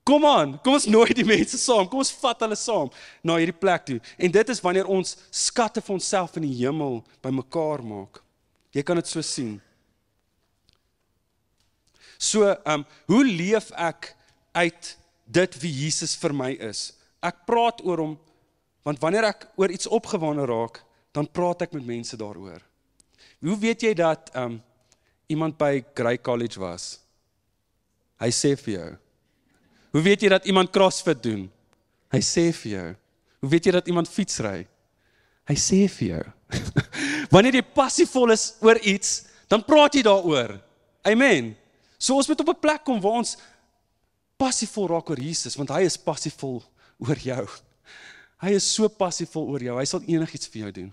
Kom 0.04 0.26
aan, 0.26 0.58
kom 0.64 0.74
ons 0.74 0.88
nooi 0.90 1.14
die 1.14 1.26
mense 1.26 1.58
saam. 1.62 1.88
Kom 1.88 2.02
ons 2.02 2.14
vat 2.22 2.40
hulle 2.42 2.58
saam 2.58 2.90
na 3.24 3.38
hierdie 3.38 3.58
plek 3.58 3.86
toe. 3.86 4.00
En 4.18 4.32
dit 4.32 4.50
is 4.50 4.62
wanneer 4.62 4.90
ons 4.90 5.18
skatte 5.30 5.82
vir 5.82 5.94
onsself 5.94 6.36
in 6.38 6.48
die 6.48 6.58
hemel 6.64 7.04
bymekaar 7.22 7.84
maak. 7.86 8.24
Jy 8.74 8.84
kan 8.84 8.98
dit 8.98 9.08
so 9.08 9.22
sien. 9.22 9.62
So, 12.18 12.50
ehm, 12.50 12.82
um, 12.82 12.86
hoe 13.08 13.24
leef 13.26 13.72
ek 13.78 14.16
uit 14.54 14.98
dit 15.32 15.62
wie 15.62 15.72
Jesus 15.86 16.16
vir 16.20 16.34
my 16.34 16.52
is. 16.60 16.92
Ek 17.24 17.46
praat 17.48 17.82
oor 17.86 18.02
hom 18.04 18.18
want 18.84 19.00
wanneer 19.00 19.30
ek 19.30 19.48
oor 19.56 19.72
iets 19.72 19.88
opgewonde 19.88 20.46
raak, 20.50 20.82
dan 21.12 21.28
praat 21.28 21.62
ek 21.68 21.74
met 21.76 21.86
mense 21.86 22.18
daaroor. 22.18 22.62
Hoe 23.42 23.58
weet 23.60 23.82
jy 23.82 23.94
dat 23.98 24.32
um 24.38 24.62
iemand 25.32 25.58
by 25.58 25.84
Grey 25.96 26.18
College 26.22 26.60
was? 26.60 27.00
Hy 28.22 28.30
sê 28.30 28.56
vir 28.60 28.74
jou. 28.74 28.90
Hoe 29.92 30.04
weet 30.06 30.24
jy 30.24 30.30
dat 30.30 30.46
iemand 30.46 30.72
CrossFit 30.72 31.24
doen? 31.24 31.48
Hy 32.12 32.22
sê 32.24 32.50
vir 32.56 32.72
jou. 32.72 32.90
Hoe 33.42 33.50
weet 33.50 33.68
jy 33.68 33.74
dat 33.76 33.88
iemand 33.90 34.10
fietsry? 34.12 34.68
Hy 35.50 35.58
sê 35.58 35.88
vir 35.90 36.08
jou. 36.16 36.26
wanneer 37.34 37.60
jy 37.60 37.64
passievol 37.76 38.34
is 38.36 38.52
oor 38.64 38.80
iets, 38.88 39.24
dan 39.52 39.64
praat 39.66 39.98
jy 39.98 40.04
daaroor. 40.06 40.58
Amen. 41.08 41.54
So 41.98 42.18
ons 42.20 42.30
moet 42.30 42.40
op 42.44 42.52
'n 42.54 42.62
plek 42.62 42.84
kom 42.86 43.02
waar 43.02 43.20
ons 43.24 43.38
passievol 44.38 44.88
raak 44.90 45.10
oor 45.10 45.20
Jesus 45.20 45.56
want 45.56 45.70
hy 45.70 45.84
is 45.86 45.98
passievol 45.98 46.62
oor 47.00 47.18
jou. 47.18 47.46
Hy 48.42 48.56
is 48.58 48.66
so 48.66 48.90
passievol 48.90 49.52
oor 49.54 49.62
jou. 49.62 49.78
Hy 49.78 49.86
sal 49.86 50.06
enigiets 50.10 50.50
vir 50.50 50.66
jou 50.66 50.72
doen. 50.80 50.92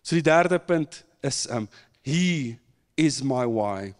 So 0.00 0.16
die 0.16 0.24
derde 0.24 0.56
punt 0.58 1.02
is 1.26 1.44
um 1.52 1.68
he 2.06 2.56
is 2.96 3.20
my 3.20 3.44
why. 3.44 3.92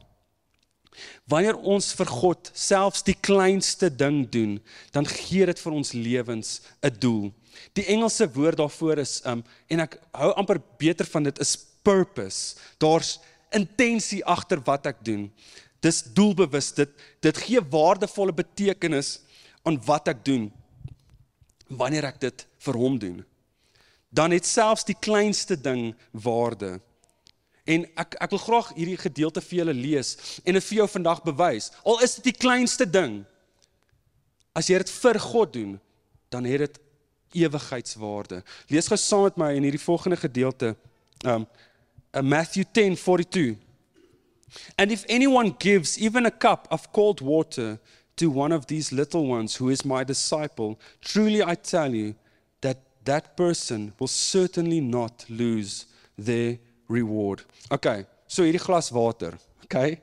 Wanneer 1.29 1.59
ons 1.61 1.93
vir 1.97 2.09
God 2.09 2.49
selfs 2.57 3.05
die 3.07 3.14
kleinste 3.14 3.90
ding 3.93 4.25
doen, 4.33 4.57
dan 4.93 5.07
gee 5.07 5.47
dit 5.47 5.61
vir 5.61 5.76
ons 5.76 5.93
lewens 5.93 6.61
'n 6.83 6.97
doel. 6.99 7.31
Die 7.76 7.85
Engelse 7.93 8.26
woord 8.33 8.57
daarvoor 8.57 8.99
is 8.99 9.21
um 9.25 9.45
en 9.69 9.81
ek 9.81 10.00
hou 10.17 10.33
amper 10.40 10.61
beter 10.79 11.07
van 11.07 11.29
dit 11.29 11.38
is 11.40 11.57
purpose. 11.85 12.57
Daar's 12.79 13.21
intensie 13.52 14.25
agter 14.25 14.61
wat 14.64 14.87
ek 14.87 15.05
doen. 15.05 15.31
Dis 15.81 16.02
doelbewus. 16.02 16.73
Dit 16.73 16.90
dit 17.21 17.37
gee 17.37 17.61
waardevolle 17.61 18.33
betekenis 18.33 19.21
aan 19.62 19.76
wat 19.85 20.09
ek 20.09 20.25
doen 20.25 20.50
wanneer 21.70 22.10
ek 22.10 22.20
dit 22.20 22.46
vir 22.66 22.78
hom 22.78 22.98
doen. 22.98 23.20
Dan 24.10 24.34
het 24.34 24.46
selfs 24.46 24.84
die 24.88 24.98
kleinste 24.98 25.56
ding 25.56 25.94
waarde. 26.10 26.80
En 27.64 27.86
ek 27.94 28.16
ek 28.18 28.34
wil 28.34 28.42
graag 28.42 28.72
hierdie 28.74 28.98
gedeelte 28.98 29.42
vir 29.44 29.62
julle 29.62 29.76
lees 29.76 30.16
en 30.42 30.58
dit 30.58 30.66
vir 30.66 30.82
jou 30.82 30.88
vandag 30.90 31.22
bewys. 31.22 31.70
Al 31.86 32.02
is 32.02 32.18
dit 32.18 32.32
die 32.32 32.38
kleinste 32.38 32.88
ding. 32.88 33.20
As 34.56 34.70
jy 34.70 34.80
dit 34.82 34.90
vir 34.90 35.20
God 35.22 35.52
doen, 35.54 35.76
dan 36.30 36.46
het 36.46 36.66
dit 36.66 36.80
ewigheidswaarde. 37.44 38.42
Lees 38.70 38.90
gou 38.90 38.98
saam 38.98 39.28
met 39.28 39.38
my 39.38 39.50
in 39.54 39.66
hierdie 39.68 39.82
volgende 39.82 40.18
gedeelte. 40.18 40.74
Um 41.22 41.46
Matthew 42.10 42.64
10:42 42.74 43.54
And 44.76 44.90
if 44.90 45.04
anyone 45.08 45.54
gives 45.58 45.96
even 45.98 46.26
a 46.26 46.30
cup 46.30 46.66
of 46.70 46.90
cold 46.90 47.20
water 47.20 47.78
to 48.20 48.28
one 48.28 48.52
of 48.52 48.66
these 48.66 48.92
little 48.92 49.26
ones 49.26 49.56
who 49.56 49.70
is 49.70 49.82
my 49.82 50.04
disciple, 50.04 50.78
truly 51.00 51.42
I 51.42 51.54
tell 51.54 51.94
you 51.94 52.14
that 52.60 52.76
that 53.04 53.34
person 53.34 53.94
will 53.98 54.12
certainly 54.12 54.80
not 54.80 55.24
lose 55.30 55.86
their 56.18 56.58
reward. 56.86 57.40
Okay, 57.72 58.04
so 58.26 58.44
hierdie 58.44 58.60
glas 58.60 58.92
water, 58.92 59.38
okay? 59.64 60.02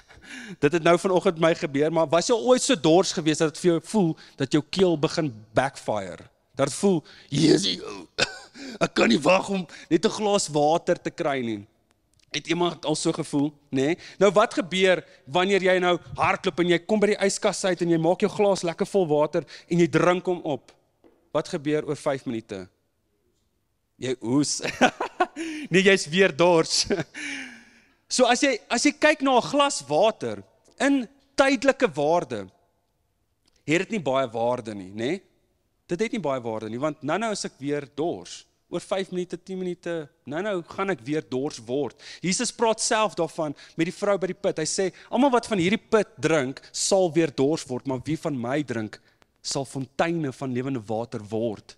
dit 0.62 0.72
het 0.72 0.82
nou 0.82 0.96
vanoggend 0.98 1.42
my 1.42 1.52
gebeur, 1.54 1.92
maar 1.92 2.08
was 2.08 2.30
jy 2.32 2.38
ooit 2.38 2.64
so 2.64 2.78
dors 2.80 3.12
gewees 3.12 3.42
dat 3.42 3.52
dit 3.52 3.60
vir 3.60 3.70
jou 3.74 3.80
voel 3.92 4.10
dat 4.40 4.56
jou 4.56 4.62
keel 4.72 4.96
begin 4.96 5.28
backfire? 5.52 6.24
Dat 6.56 6.72
voel, 6.72 7.02
"Jesusie, 7.28 7.82
ek 8.84 8.96
kan 8.96 9.12
nie 9.12 9.20
wag 9.20 9.52
om 9.52 9.66
net 9.92 10.08
'n 10.08 10.16
glas 10.16 10.48
water 10.48 10.96
te 10.96 11.12
kry 11.12 11.44
nie." 11.44 11.60
Het 12.30 12.46
iemand 12.46 12.84
al 12.86 12.94
so 12.94 13.12
gevoel, 13.12 13.48
nê? 13.70 13.90
Nee? 13.90 13.98
Nou 14.18 14.30
wat 14.32 14.54
gebeur 14.54 15.02
wanneer 15.26 15.64
jy 15.66 15.78
nou 15.82 15.96
hardloop 16.14 16.60
en 16.62 16.68
jy 16.70 16.78
kom 16.86 17.00
by 17.02 17.12
die 17.12 17.22
yskas 17.26 17.64
uit 17.66 17.82
en 17.82 17.90
jy 17.90 17.98
maak 17.98 18.22
jou 18.22 18.30
glas 18.30 18.62
lekker 18.66 18.86
vol 18.86 19.08
water 19.10 19.46
en 19.66 19.82
jy 19.82 19.88
drink 19.90 20.28
hom 20.30 20.38
op? 20.46 20.70
Wat 21.34 21.50
gebeur 21.50 21.88
oor 21.88 21.98
5 21.98 22.28
minute? 22.30 22.60
Jy 24.00 24.14
oes. 24.22 24.60
nee, 25.72 25.82
jy's 25.82 26.06
weer 26.10 26.30
dors. 26.30 26.84
so 28.14 28.30
as 28.30 28.44
jy 28.46 28.54
as 28.70 28.86
jy 28.86 28.94
kyk 28.94 29.26
na 29.26 29.36
'n 29.40 29.50
glas 29.50 29.82
water 29.88 30.44
in 30.78 31.02
tydelike 31.34 31.90
waarde, 31.98 32.46
het 33.66 33.86
dit 33.86 33.98
nie 33.98 34.02
baie 34.02 34.30
waarde 34.30 34.74
nie, 34.74 34.92
nê? 34.94 34.94
Nee? 34.94 35.22
Dit 35.90 36.00
het 36.00 36.12
nie 36.14 36.22
baie 36.22 36.40
waarde 36.40 36.70
nie 36.70 36.78
want 36.78 37.02
nou-nou 37.02 37.32
is 37.34 37.44
ek 37.44 37.58
weer 37.58 37.88
dors 37.98 38.44
oor 38.70 38.80
5 38.80 39.10
minute, 39.10 39.36
10 39.36 39.58
minute, 39.58 39.94
nou 40.30 40.40
nou 40.46 40.56
gaan 40.70 40.92
ek 40.94 41.02
weer 41.06 41.24
dors 41.26 41.58
word. 41.66 41.98
Jesus 42.22 42.52
praat 42.54 42.80
self 42.80 43.16
daarvan 43.18 43.54
met 43.76 43.90
die 43.90 43.94
vrou 43.94 44.16
by 44.20 44.30
die 44.30 44.38
put. 44.38 44.60
Hy 44.62 44.68
sê, 44.68 44.90
almal 45.10 45.32
wat 45.34 45.48
van 45.50 45.58
hierdie 45.58 45.80
put 45.80 46.12
drink, 46.22 46.62
sal 46.72 47.10
weer 47.14 47.32
dors 47.34 47.66
word, 47.68 47.88
maar 47.90 48.02
wie 48.06 48.18
van 48.20 48.38
my 48.38 48.60
drink, 48.66 49.00
sal 49.42 49.66
fonteine 49.66 50.32
van 50.36 50.54
lewende 50.54 50.82
water 50.86 51.24
word. 51.32 51.74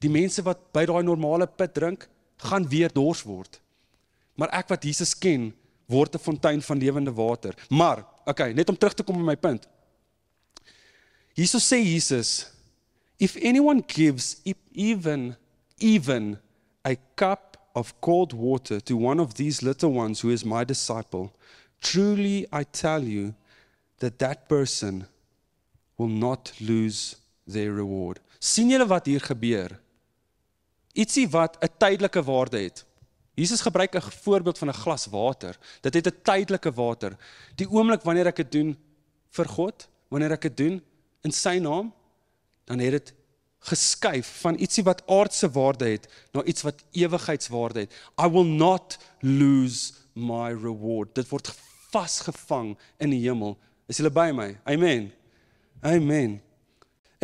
Die 0.00 0.10
mense 0.12 0.42
wat 0.46 0.62
by 0.74 0.86
daai 0.88 1.02
normale 1.04 1.46
put 1.46 1.74
drink, 1.76 2.08
gaan 2.48 2.66
weer 2.68 2.92
dors 2.92 3.22
word. 3.26 3.60
Maar 4.40 4.50
ek 4.60 4.72
wat 4.72 4.84
Jesus 4.84 5.14
ken, 5.14 5.52
word 5.86 6.14
'n 6.14 6.24
fontein 6.24 6.62
van 6.62 6.78
lewende 6.78 7.12
water. 7.12 7.54
Maar, 7.68 8.04
okay, 8.24 8.52
net 8.52 8.68
om 8.68 8.76
terug 8.76 8.94
te 8.94 9.02
kom 9.02 9.16
by 9.16 9.24
my 9.24 9.36
punt. 9.36 9.68
Jesus 11.34 11.66
sê 11.66 11.82
Jesus, 11.82 12.50
if 13.18 13.36
anyone 13.36 13.82
gives 13.86 14.40
even 14.72 15.36
even 15.80 16.38
a 16.84 16.96
cup 17.16 17.56
of 17.74 17.94
cold 18.00 18.32
water 18.32 18.80
to 18.80 18.96
one 18.96 19.20
of 19.20 19.34
these 19.34 19.62
little 19.62 19.92
ones 19.92 20.20
who 20.20 20.30
is 20.30 20.44
my 20.44 20.64
disciple, 20.64 21.32
truly 21.80 22.46
I 22.52 22.64
tell 22.64 23.02
you 23.02 23.34
that 23.98 24.18
that 24.18 24.48
person 24.48 25.06
will 25.96 26.08
not 26.08 26.52
lose 26.60 27.16
their 27.46 27.72
reward. 27.72 28.20
sien 28.44 28.68
julle 28.68 28.84
wat 28.86 29.06
hier 29.08 29.22
gebeur? 29.24 29.78
Ietsie 30.92 31.28
wat 31.32 31.56
'n 31.62 31.72
tydelike 31.78 32.22
waarde 32.22 32.58
het. 32.58 32.84
Jesus 33.34 33.60
gebruik 33.60 33.94
'n 33.94 34.00
voorbeeld 34.00 34.58
van 34.58 34.68
'n 34.68 34.82
glas 34.84 35.06
water. 35.06 35.58
Dit 35.80 35.94
het 35.94 36.06
'n 36.06 36.22
tydelike 36.22 36.72
water. 36.72 37.16
Die 37.54 37.70
oomblik 37.70 38.02
wanneer 38.02 38.26
ek 38.26 38.36
dit 38.36 38.52
doen 38.52 38.76
vir 39.30 39.48
God, 39.48 39.88
wanneer 40.08 40.32
ek 40.32 40.42
dit 40.42 40.56
doen 40.56 40.82
in 41.22 41.32
sy 41.32 41.58
naam, 41.58 41.92
dan 42.64 42.78
het 42.78 42.90
dit 42.90 43.14
geskuif 43.64 44.28
van 44.42 44.58
ietsie 44.60 44.84
wat 44.84 45.02
aardse 45.10 45.48
waarde 45.50 45.88
het 45.94 46.08
na 46.36 46.42
iets 46.44 46.64
wat 46.66 46.82
ewigheidswaarde 46.92 47.86
het. 47.86 47.92
I 48.20 48.28
will 48.28 48.48
not 48.48 48.98
lose 49.20 49.92
my 50.12 50.52
reward. 50.52 51.14
Dit 51.14 51.28
word 51.32 51.52
vasgevang 51.94 52.74
in 53.00 53.14
die 53.14 53.22
hemel. 53.24 53.56
Is 53.88 54.00
julle 54.00 54.12
by 54.12 54.30
my? 54.34 54.54
Amen. 54.68 55.12
Amen. 55.84 56.40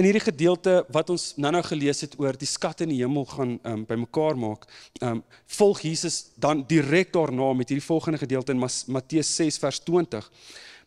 In 0.01 0.07
hierdie 0.07 0.23
gedeelte 0.25 0.79
wat 0.95 1.11
ons 1.13 1.35
nou-nou 1.37 1.61
gelees 1.67 2.01
het 2.01 2.15
oor 2.21 2.37
die 2.39 2.49
skatte 2.49 2.87
in 2.87 2.93
die 2.95 3.03
hemel 3.03 3.27
gaan 3.29 3.59
um, 3.69 3.83
bymekaar 3.85 4.39
maak, 4.39 4.65
um, 5.05 5.21
volg 5.59 5.83
Jesus 5.85 6.31
dan 6.41 6.63
direk 6.71 7.13
daarna 7.13 7.51
met 7.59 7.69
hierdie 7.69 7.85
volgende 7.85 8.23
gedeelte 8.23 8.55
in 8.55 8.63
Matteus 8.63 9.35
6 9.37 9.61
vers 9.61 9.83
20. 9.85 10.31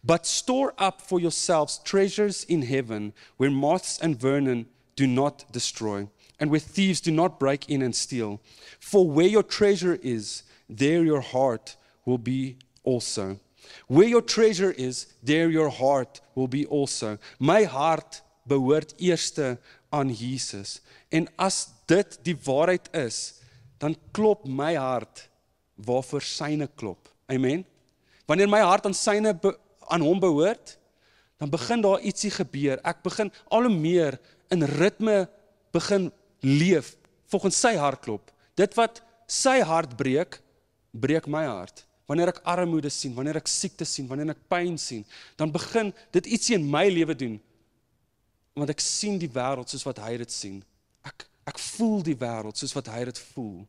But 0.02 0.26
store 0.28 0.74
up 0.82 1.04
for 1.06 1.22
yourselves 1.22 1.78
treasures 1.84 2.44
in 2.46 2.66
heaven 2.66 3.14
where 3.38 3.54
moths 3.54 4.00
and 4.02 4.20
vermin 4.20 4.66
do 4.96 5.08
not 5.08 5.46
destroy, 5.52 6.08
and 6.40 6.50
where 6.52 6.60
thieves 6.60 7.02
do 7.02 7.12
not 7.12 7.40
break 7.40 7.70
in 7.70 7.82
and 7.82 7.96
steal. 7.96 8.40
For 8.80 9.10
where 9.10 9.28
your 9.28 9.44
treasure 9.44 10.00
is, 10.02 10.44
there 10.70 11.04
your 11.04 11.22
heart 11.22 11.76
will 12.06 12.18
be 12.18 12.58
also. 12.84 13.40
Where 13.88 14.08
your 14.08 14.22
treasure 14.22 14.72
is, 14.72 15.08
there 15.22 15.50
your 15.50 15.70
heart 15.70 16.22
will 16.36 16.48
be 16.48 16.66
also. 16.66 17.18
My 17.40 17.64
hart 17.64 18.22
behoort 18.44 18.94
eerste 18.98 19.60
aan 19.90 20.10
Jesus. 20.10 20.82
En 21.10 21.28
as 21.36 21.68
dit 21.86 22.20
die 22.24 22.36
waarheid 22.44 22.90
is, 22.92 23.40
dan 23.78 23.96
klop 24.12 24.48
my 24.48 24.76
hart 24.76 25.30
waarvoor 25.76 26.22
syne 26.22 26.70
klop. 26.76 27.10
Amen. 27.28 27.66
Wanneer 28.26 28.50
my 28.50 28.60
hart 28.60 28.86
aan 28.86 28.94
syne 28.94 29.36
aan 29.88 30.02
hom 30.02 30.20
behoort, 30.20 30.78
dan 31.38 31.50
begin 31.50 31.82
daar 31.82 32.00
ietsie 32.00 32.32
gebeur. 32.32 32.80
Ek 32.88 33.02
begin 33.04 33.32
al 33.52 33.68
hoe 33.68 33.76
meer 33.76 34.20
in 34.52 34.66
ritme 34.68 35.28
begin 35.74 36.12
leef 36.44 36.96
volgens 37.32 37.58
sy 37.60 37.74
hartklop. 37.80 38.32
Dit 38.60 38.76
wat 38.78 39.02
sy 39.30 39.60
hart 39.66 39.96
breek, 39.98 40.38
breek 40.92 41.28
my 41.32 41.46
hart. 41.48 41.86
Wanneer 42.10 42.34
ek 42.34 42.44
armoede 42.52 42.92
sien, 42.94 43.14
wanneer 43.16 43.40
ek 43.40 43.50
siekte 43.50 43.88
sien, 43.88 44.08
wanneer 44.10 44.34
ek 44.36 44.44
pyn 44.52 44.76
sien, 44.78 45.06
dan 45.40 45.54
begin 45.54 45.94
dit 46.14 46.28
ietsie 46.36 46.58
in 46.58 46.68
my 46.70 46.86
lewe 46.92 47.16
doen. 47.18 47.38
Want 48.60 48.74
ek 48.74 48.84
sien 48.84 49.16
die 49.22 49.32
wêreld 49.32 49.72
soos 49.72 49.86
wat 49.88 50.02
hy 50.04 50.18
dit 50.22 50.34
sien. 50.34 50.60
Ek 51.08 51.26
ek 51.50 51.58
voel 51.60 52.04
die 52.06 52.16
wêreld 52.16 52.60
soos 52.60 52.76
wat 52.76 52.88
hy 52.94 53.02
dit 53.10 53.18
voel. 53.34 53.64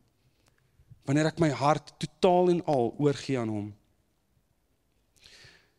Wanneer 1.07 1.31
ek 1.31 1.41
my 1.43 1.49
hart 1.51 1.91
totaal 2.01 2.53
en 2.53 2.61
al 2.71 2.93
oorgee 3.03 3.39
aan 3.39 3.51
hom. 3.51 3.65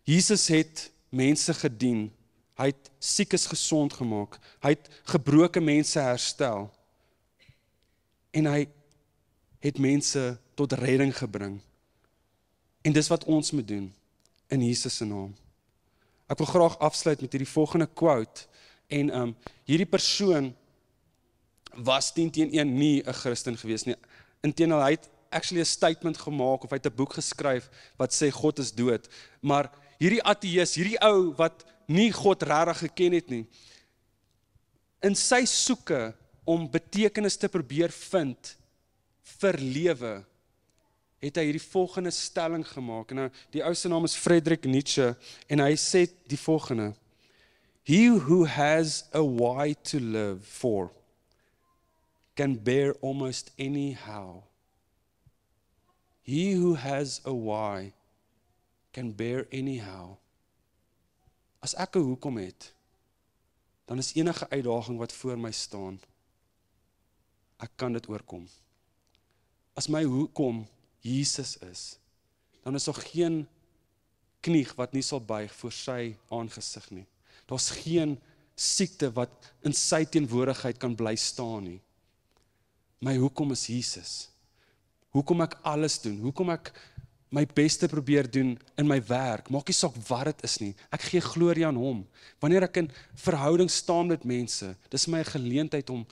Jesus 0.07 0.47
het 0.53 0.89
mense 1.11 1.55
gedien 1.57 2.11
Hy 2.57 2.71
het 2.73 2.91
siekes 2.99 3.47
gesond 3.47 3.93
gemaak. 3.93 4.39
Hy 4.65 4.73
het 4.75 4.89
gebroke 5.13 5.61
mense 5.61 6.01
herstel. 6.01 6.71
En 8.33 8.49
hy 8.49 8.67
het 9.61 9.79
mense 9.79 10.39
tot 10.55 10.73
redding 10.73 11.13
gebring. 11.17 11.61
En 12.83 12.93
dis 12.93 13.09
wat 13.09 13.25
ons 13.25 13.51
moet 13.51 13.69
doen 13.69 13.89
in 14.49 14.63
Jesus 14.63 14.97
se 14.97 15.05
naam. 15.05 15.35
Ek 16.31 16.39
wil 16.39 16.49
graag 16.51 16.79
afsluit 16.83 17.21
met 17.23 17.35
hierdie 17.35 17.51
volgende 17.51 17.87
quote 17.87 18.47
en 18.91 19.11
um 19.15 19.35
hierdie 19.67 19.89
persoon 19.91 20.53
was 21.77 22.13
teen 22.15 22.31
teen 22.31 22.55
een 22.55 22.75
nie 22.79 23.03
'n 23.03 23.13
Christen 23.13 23.59
gewees 23.59 23.85
nie. 23.85 23.97
Inteendeel 24.43 24.83
hy 24.83 24.91
het 24.91 25.09
actually 25.31 25.63
'n 25.63 25.67
statement 25.67 26.19
gemaak 26.19 26.65
of 26.65 26.71
hy 26.71 26.77
het 26.77 26.87
'n 26.87 26.97
boek 26.97 27.13
geskryf 27.13 27.69
wat 27.97 28.15
sê 28.15 28.31
God 28.31 28.59
is 28.59 28.73
dood. 28.73 29.09
Maar 29.41 29.71
hierdie 29.99 30.23
ateïs, 30.23 30.75
hierdie 30.75 31.01
ou 31.01 31.35
wat 31.37 31.65
nie 31.87 32.11
God 32.15 32.43
regtig 32.47 32.85
geken 32.87 33.17
het 33.19 33.33
nie. 33.33 33.45
In 35.07 35.15
sy 35.19 35.45
soeke 35.49 36.15
om 36.47 36.69
betekenis 36.71 37.39
te 37.39 37.51
probeer 37.51 37.93
vind 37.95 38.55
vir 39.41 39.59
lewe 39.61 40.15
het 41.23 41.39
hy 41.39 41.47
hierdie 41.49 41.63
volgende 41.63 42.13
stelling 42.15 42.65
gemaak. 42.69 43.15
Nou 43.17 43.29
die 43.55 43.65
ou 43.65 43.73
se 43.75 43.91
naam 43.91 44.07
is 44.07 44.17
Friedrich 44.19 44.67
Nietzsche 44.69 45.15
en 45.51 45.63
hy 45.65 45.73
sê 45.81 46.07
die 46.31 46.41
volgende: 46.41 46.93
He 47.87 48.09
who 48.11 48.45
has 48.45 49.05
a 49.15 49.23
why 49.23 49.75
to 49.91 50.01
live 50.01 50.43
for 50.43 50.91
can 52.37 52.57
bear 52.57 52.95
almost 53.01 53.53
anyhow. 53.59 54.43
He 56.23 56.53
who 56.55 56.75
has 56.75 57.21
a 57.25 57.33
why 57.33 57.93
can 58.93 59.13
bear 59.13 59.47
anyhow. 59.53 60.19
As 61.61 61.75
ek 61.75 61.97
'n 61.97 62.03
hoekom 62.03 62.37
het, 62.37 62.73
dan 63.87 63.99
is 63.99 64.15
enige 64.15 64.49
uitdaging 64.51 64.99
wat 64.99 65.13
voor 65.13 65.39
my 65.39 65.51
staan, 65.51 66.01
ek 67.59 67.71
kan 67.77 67.93
dit 67.93 68.09
oorkom. 68.09 68.49
As 69.75 69.89
my 69.89 70.03
hoekom 70.05 70.67
Jesus 71.01 71.57
is, 71.57 71.99
dan 72.63 72.75
is 72.75 72.85
daar 72.85 72.95
geen 72.95 73.47
knie 74.41 74.67
wat 74.77 74.93
nie 74.93 75.03
sal 75.03 75.21
buig 75.21 75.53
voor 75.55 75.73
sy 75.73 76.17
aangesig 76.29 76.91
nie. 76.91 77.07
Daar's 77.47 77.71
geen 77.71 78.17
siekte 78.57 79.11
wat 79.15 79.53
in 79.63 79.75
sy 79.77 80.05
teenwoordigheid 80.05 80.79
kan 80.79 80.97
bly 80.97 81.15
staan 81.17 81.65
nie. 81.65 81.81
My 83.05 83.17
hoekom 83.21 83.53
is 83.53 83.67
Jesus. 83.69 84.13
Hoekom 85.15 85.45
ek 85.45 85.59
alles 85.63 85.99
doen? 86.03 86.17
Hoekom 86.25 86.51
ek 86.55 86.73
my 87.29 87.45
beste 87.47 87.89
probeer 87.91 88.31
doen 88.31 88.55
in 88.79 88.87
my 88.87 89.01
werk. 89.09 89.51
Maak 89.51 89.69
nie 89.69 89.77
saak 89.77 89.97
wat 90.09 90.31
dit 90.31 90.45
is 90.47 90.59
nie. 90.63 90.73
Ek 90.95 91.09
gee 91.11 91.23
glorie 91.25 91.67
aan 91.67 91.79
hom. 91.81 92.05
Wanneer 92.43 92.69
ek 92.69 92.83
in 92.85 92.91
verhouding 93.19 93.71
staan 93.73 94.13
met 94.13 94.25
mense, 94.25 94.71
dis 94.93 95.09
my 95.11 95.25
geleentheid 95.27 95.91
om 95.91 96.07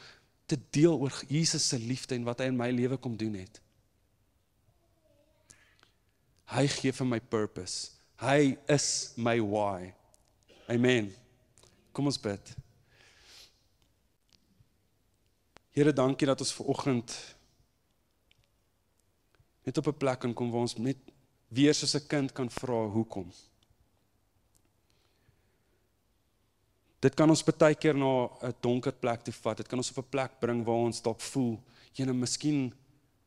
te 0.50 0.58
deel 0.74 0.98
oor 0.98 1.14
Jesus 1.30 1.68
se 1.70 1.78
liefde 1.78 2.18
en 2.18 2.26
wat 2.26 2.42
hy 2.42 2.50
in 2.50 2.58
my 2.58 2.68
lewe 2.74 2.98
kom 3.00 3.14
doen 3.16 3.38
het. 3.38 3.60
Hy 6.54 6.66
gee 6.68 6.92
vir 6.92 7.08
my 7.08 7.20
purpose. 7.20 7.94
Hy 8.20 8.56
is 8.70 9.14
my 9.16 9.38
why. 9.40 9.94
Amen. 10.70 11.10
Kom 11.94 12.10
ons 12.10 12.20
bid. 12.20 12.52
Here, 15.74 15.90
dankie 15.90 16.28
dat 16.28 16.42
ons 16.44 16.52
ver 16.54 16.68
oggend 16.70 17.14
net 19.64 19.78
op 19.78 19.86
'n 19.86 19.98
plek 19.98 20.18
kan 20.20 20.34
kom 20.34 20.50
waar 20.50 20.60
ons 20.60 20.76
net 20.76 20.98
weer 21.48 21.74
soos 21.74 21.94
'n 21.94 22.06
kind 22.06 22.32
kan 22.32 22.50
vra 22.50 22.86
hoekom. 22.86 23.32
Dit 27.00 27.14
kan 27.14 27.28
ons 27.28 27.44
baie 27.44 27.74
keer 27.74 27.94
na 27.94 28.28
'n 28.42 28.54
donker 28.60 28.92
plek 28.92 29.24
toe 29.24 29.34
vat. 29.34 29.56
Dit 29.56 29.68
kan 29.68 29.78
ons 29.78 29.90
op 29.90 30.04
'n 30.04 30.10
plek 30.10 30.40
bring 30.40 30.64
waar 30.64 30.84
ons 30.88 31.02
dalk 31.02 31.20
voel, 31.20 31.60
jene, 31.92 32.12
miskien 32.12 32.72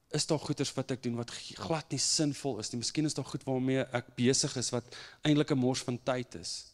is 0.09 0.25
daar 0.25 0.39
goeders 0.39 0.73
wat 0.73 0.91
ek 0.91 1.03
doen 1.03 1.15
wat 1.15 1.31
glad 1.59 1.91
nie 1.91 1.99
sinvol 1.99 2.59
is 2.59 2.71
nie. 2.71 2.79
Miskien 2.79 3.05
is 3.05 3.13
daar 3.13 3.27
goed 3.27 3.43
waarmee 3.43 3.83
ek 3.93 4.15
besig 4.15 4.55
is 4.57 4.71
wat 4.71 4.95
eintlik 5.21 5.51
'n 5.51 5.57
mors 5.57 5.83
van 5.83 5.99
tyd 6.03 6.35
is. 6.35 6.73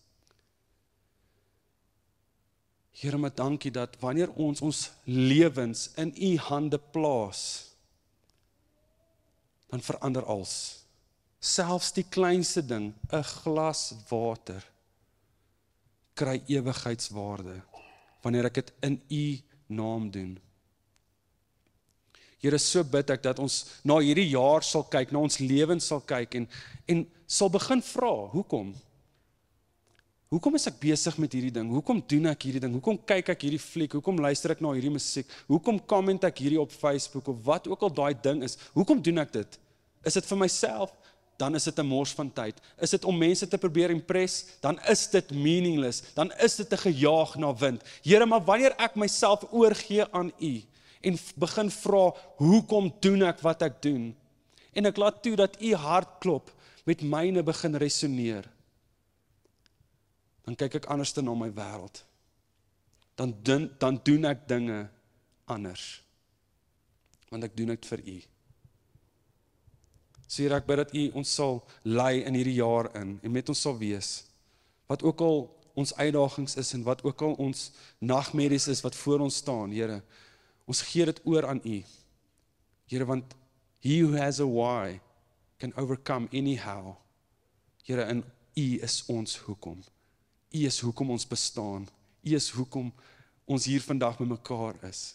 Here, 2.92 3.18
maar 3.18 3.34
dankie 3.36 3.72
dat 3.72 3.98
wanneer 4.00 4.30
ons 4.38 4.62
ons 4.62 4.92
lewens 5.06 5.90
in 5.98 6.14
U 6.16 6.38
hande 6.38 6.78
plaas, 6.78 7.73
dan 9.74 9.82
verander 9.82 10.26
alles. 10.30 10.86
Selfs 11.42 11.90
die 11.98 12.06
kleinste 12.06 12.62
ding, 12.62 12.94
'n 13.10 13.24
glas 13.42 13.94
water 14.10 14.62
kry 16.14 16.42
ewigheidswaarde 16.46 17.58
wanneer 18.22 18.46
ek 18.46 18.54
dit 18.54 18.74
in 18.82 19.02
u 19.10 19.42
naam 19.68 20.12
doen. 20.12 20.38
Here, 22.38 22.60
so 22.60 22.84
bid 22.84 23.10
ek 23.10 23.24
dat 23.24 23.40
ons 23.40 23.66
na 23.84 23.98
hierdie 23.98 24.30
jaar 24.30 24.64
sal 24.64 24.84
kyk, 24.84 25.12
na 25.12 25.20
ons 25.20 25.40
lewens 25.40 25.86
sal 25.86 26.02
kyk 26.02 26.36
en 26.36 26.48
en 26.88 27.06
sal 27.26 27.50
begin 27.50 27.82
vra, 27.82 28.14
hoekom? 28.30 28.76
Hoekom 30.30 30.56
is 30.56 30.68
ek 30.68 30.80
besig 30.82 31.18
met 31.18 31.34
hierdie 31.34 31.54
ding? 31.54 31.70
Hoekom 31.70 32.00
doen 32.10 32.26
ek 32.32 32.46
hierdie 32.46 32.62
ding? 32.62 32.74
Hoekom 32.74 32.98
kyk 33.06 33.30
ek 33.30 33.42
hierdie 33.42 33.62
fliek? 33.62 33.92
Hoekom 33.94 34.18
luister 34.18 34.52
ek 34.52 34.62
na 34.62 34.72
hierdie 34.74 34.94
musiek? 34.94 35.28
Hoekom 35.48 35.80
komment 35.80 36.24
ek 36.24 36.42
hierdie 36.42 36.62
op 36.62 36.72
Facebook 36.72 37.28
of 37.28 37.44
wat 37.46 37.68
ook 37.68 37.82
al 37.82 37.94
daai 37.94 38.14
ding 38.22 38.44
is? 38.44 38.58
Hoekom 38.74 39.02
doen 39.02 39.22
ek 39.22 39.34
dit? 39.34 39.60
Is 40.04 40.14
dit 40.14 40.26
vir 40.26 40.38
myself? 40.38 40.92
Dan 41.38 41.56
is 41.56 41.64
dit 41.64 41.80
'n 41.80 41.86
mors 41.86 42.12
van 42.12 42.34
tyd. 42.34 42.62
Is 42.78 42.90
dit 42.90 43.06
om 43.06 43.18
mense 43.18 43.48
te 43.48 43.58
probeer 43.58 43.90
impress? 43.90 44.46
Dan 44.60 44.80
is 44.82 45.10
dit 45.10 45.32
meaningless. 45.32 46.02
Dan 46.14 46.32
is 46.32 46.56
dit 46.56 46.72
'n 46.72 46.78
gejaag 46.78 47.36
na 47.36 47.56
wind. 47.56 47.82
Here, 48.04 48.26
maar 48.26 48.44
wanneer 48.44 48.76
ek 48.78 48.96
myself 48.96 49.44
oorgee 49.52 50.06
aan 50.12 50.32
U 50.40 50.62
en 51.02 51.18
begin 51.36 51.72
vra, 51.72 52.14
hoekom 52.36 52.94
doen 53.00 53.24
ek 53.24 53.40
wat 53.40 53.62
ek 53.62 53.82
doen? 53.82 54.16
En 54.74 54.86
ek 54.86 54.98
laat 54.98 55.24
toe 55.24 55.36
dat 55.36 55.62
U 55.62 55.74
hartklop 55.74 56.52
met 56.86 57.02
myne 57.02 57.44
begin 57.44 57.76
resoneer. 57.76 58.50
Dan 60.44 60.56
kyk 60.56 60.76
ek 60.76 60.90
anders 60.92 61.14
na 61.16 61.34
my 61.34 61.52
wêreld. 61.52 62.04
Dan 63.16 63.36
doen, 63.44 63.72
dan 63.80 64.00
doen 64.04 64.26
ek 64.26 64.48
dinge 64.48 64.90
anders. 65.46 66.02
Want 67.30 67.44
ek 67.44 67.58
doen 67.58 67.68
dit 67.68 67.86
vir 67.86 68.00
U. 68.00 68.18
So 70.34 70.42
Here 70.42 70.58
ek 70.58 70.66
bid 70.66 70.80
dat 70.82 70.94
U 70.98 71.02
ons 71.20 71.30
sal 71.30 71.60
lei 71.86 72.24
in 72.26 72.34
hierdie 72.34 72.58
jaar 72.58 72.90
in 72.98 73.20
en 73.22 73.34
met 73.36 73.50
ons 73.54 73.60
sal 73.68 73.76
wees. 73.78 74.24
Wat 74.90 75.04
ook 75.06 75.22
al 75.22 75.44
ons 75.78 75.94
uitdagings 75.94 76.58
is 76.58 76.74
en 76.74 76.86
wat 76.88 77.04
ook 77.06 77.22
al 77.22 77.36
ons 77.42 77.68
nagmerries 78.02 78.66
is 78.74 78.82
wat 78.82 78.98
voor 78.98 79.22
ons 79.28 79.38
staan, 79.44 79.70
Here. 79.74 80.02
Ons 80.66 80.82
gee 80.90 81.06
dit 81.06 81.22
oor 81.30 81.46
aan 81.46 81.62
U. 81.62 81.78
Here, 82.90 83.06
want 83.06 83.36
he 83.84 84.00
who 84.02 84.18
has 84.18 84.40
a 84.40 84.48
why 84.48 85.02
can 85.60 85.74
overcome 85.78 86.28
anyhow. 86.34 86.96
Here, 87.86 88.06
in 88.10 88.24
U 88.58 88.68
is 88.82 89.04
ons 89.14 89.38
hoekom. 89.46 89.84
U 90.50 90.66
is 90.66 90.80
hoekom 90.82 91.14
ons 91.14 91.28
bestaan. 91.30 91.86
U 92.24 92.34
is 92.34 92.50
hoekom 92.58 92.90
ons 93.46 93.70
hier 93.70 93.86
vandag 93.86 94.18
by 94.22 94.30
mekaar 94.34 94.82
is. 94.90 95.12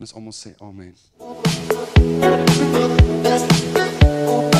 Ons 0.00 0.12
almal 0.12 0.36
sê 0.36 0.56
amen. 0.60 0.92
Thank 2.24 2.98
you. 2.98 3.03
best. 3.24 3.50
Oh. 4.04 4.53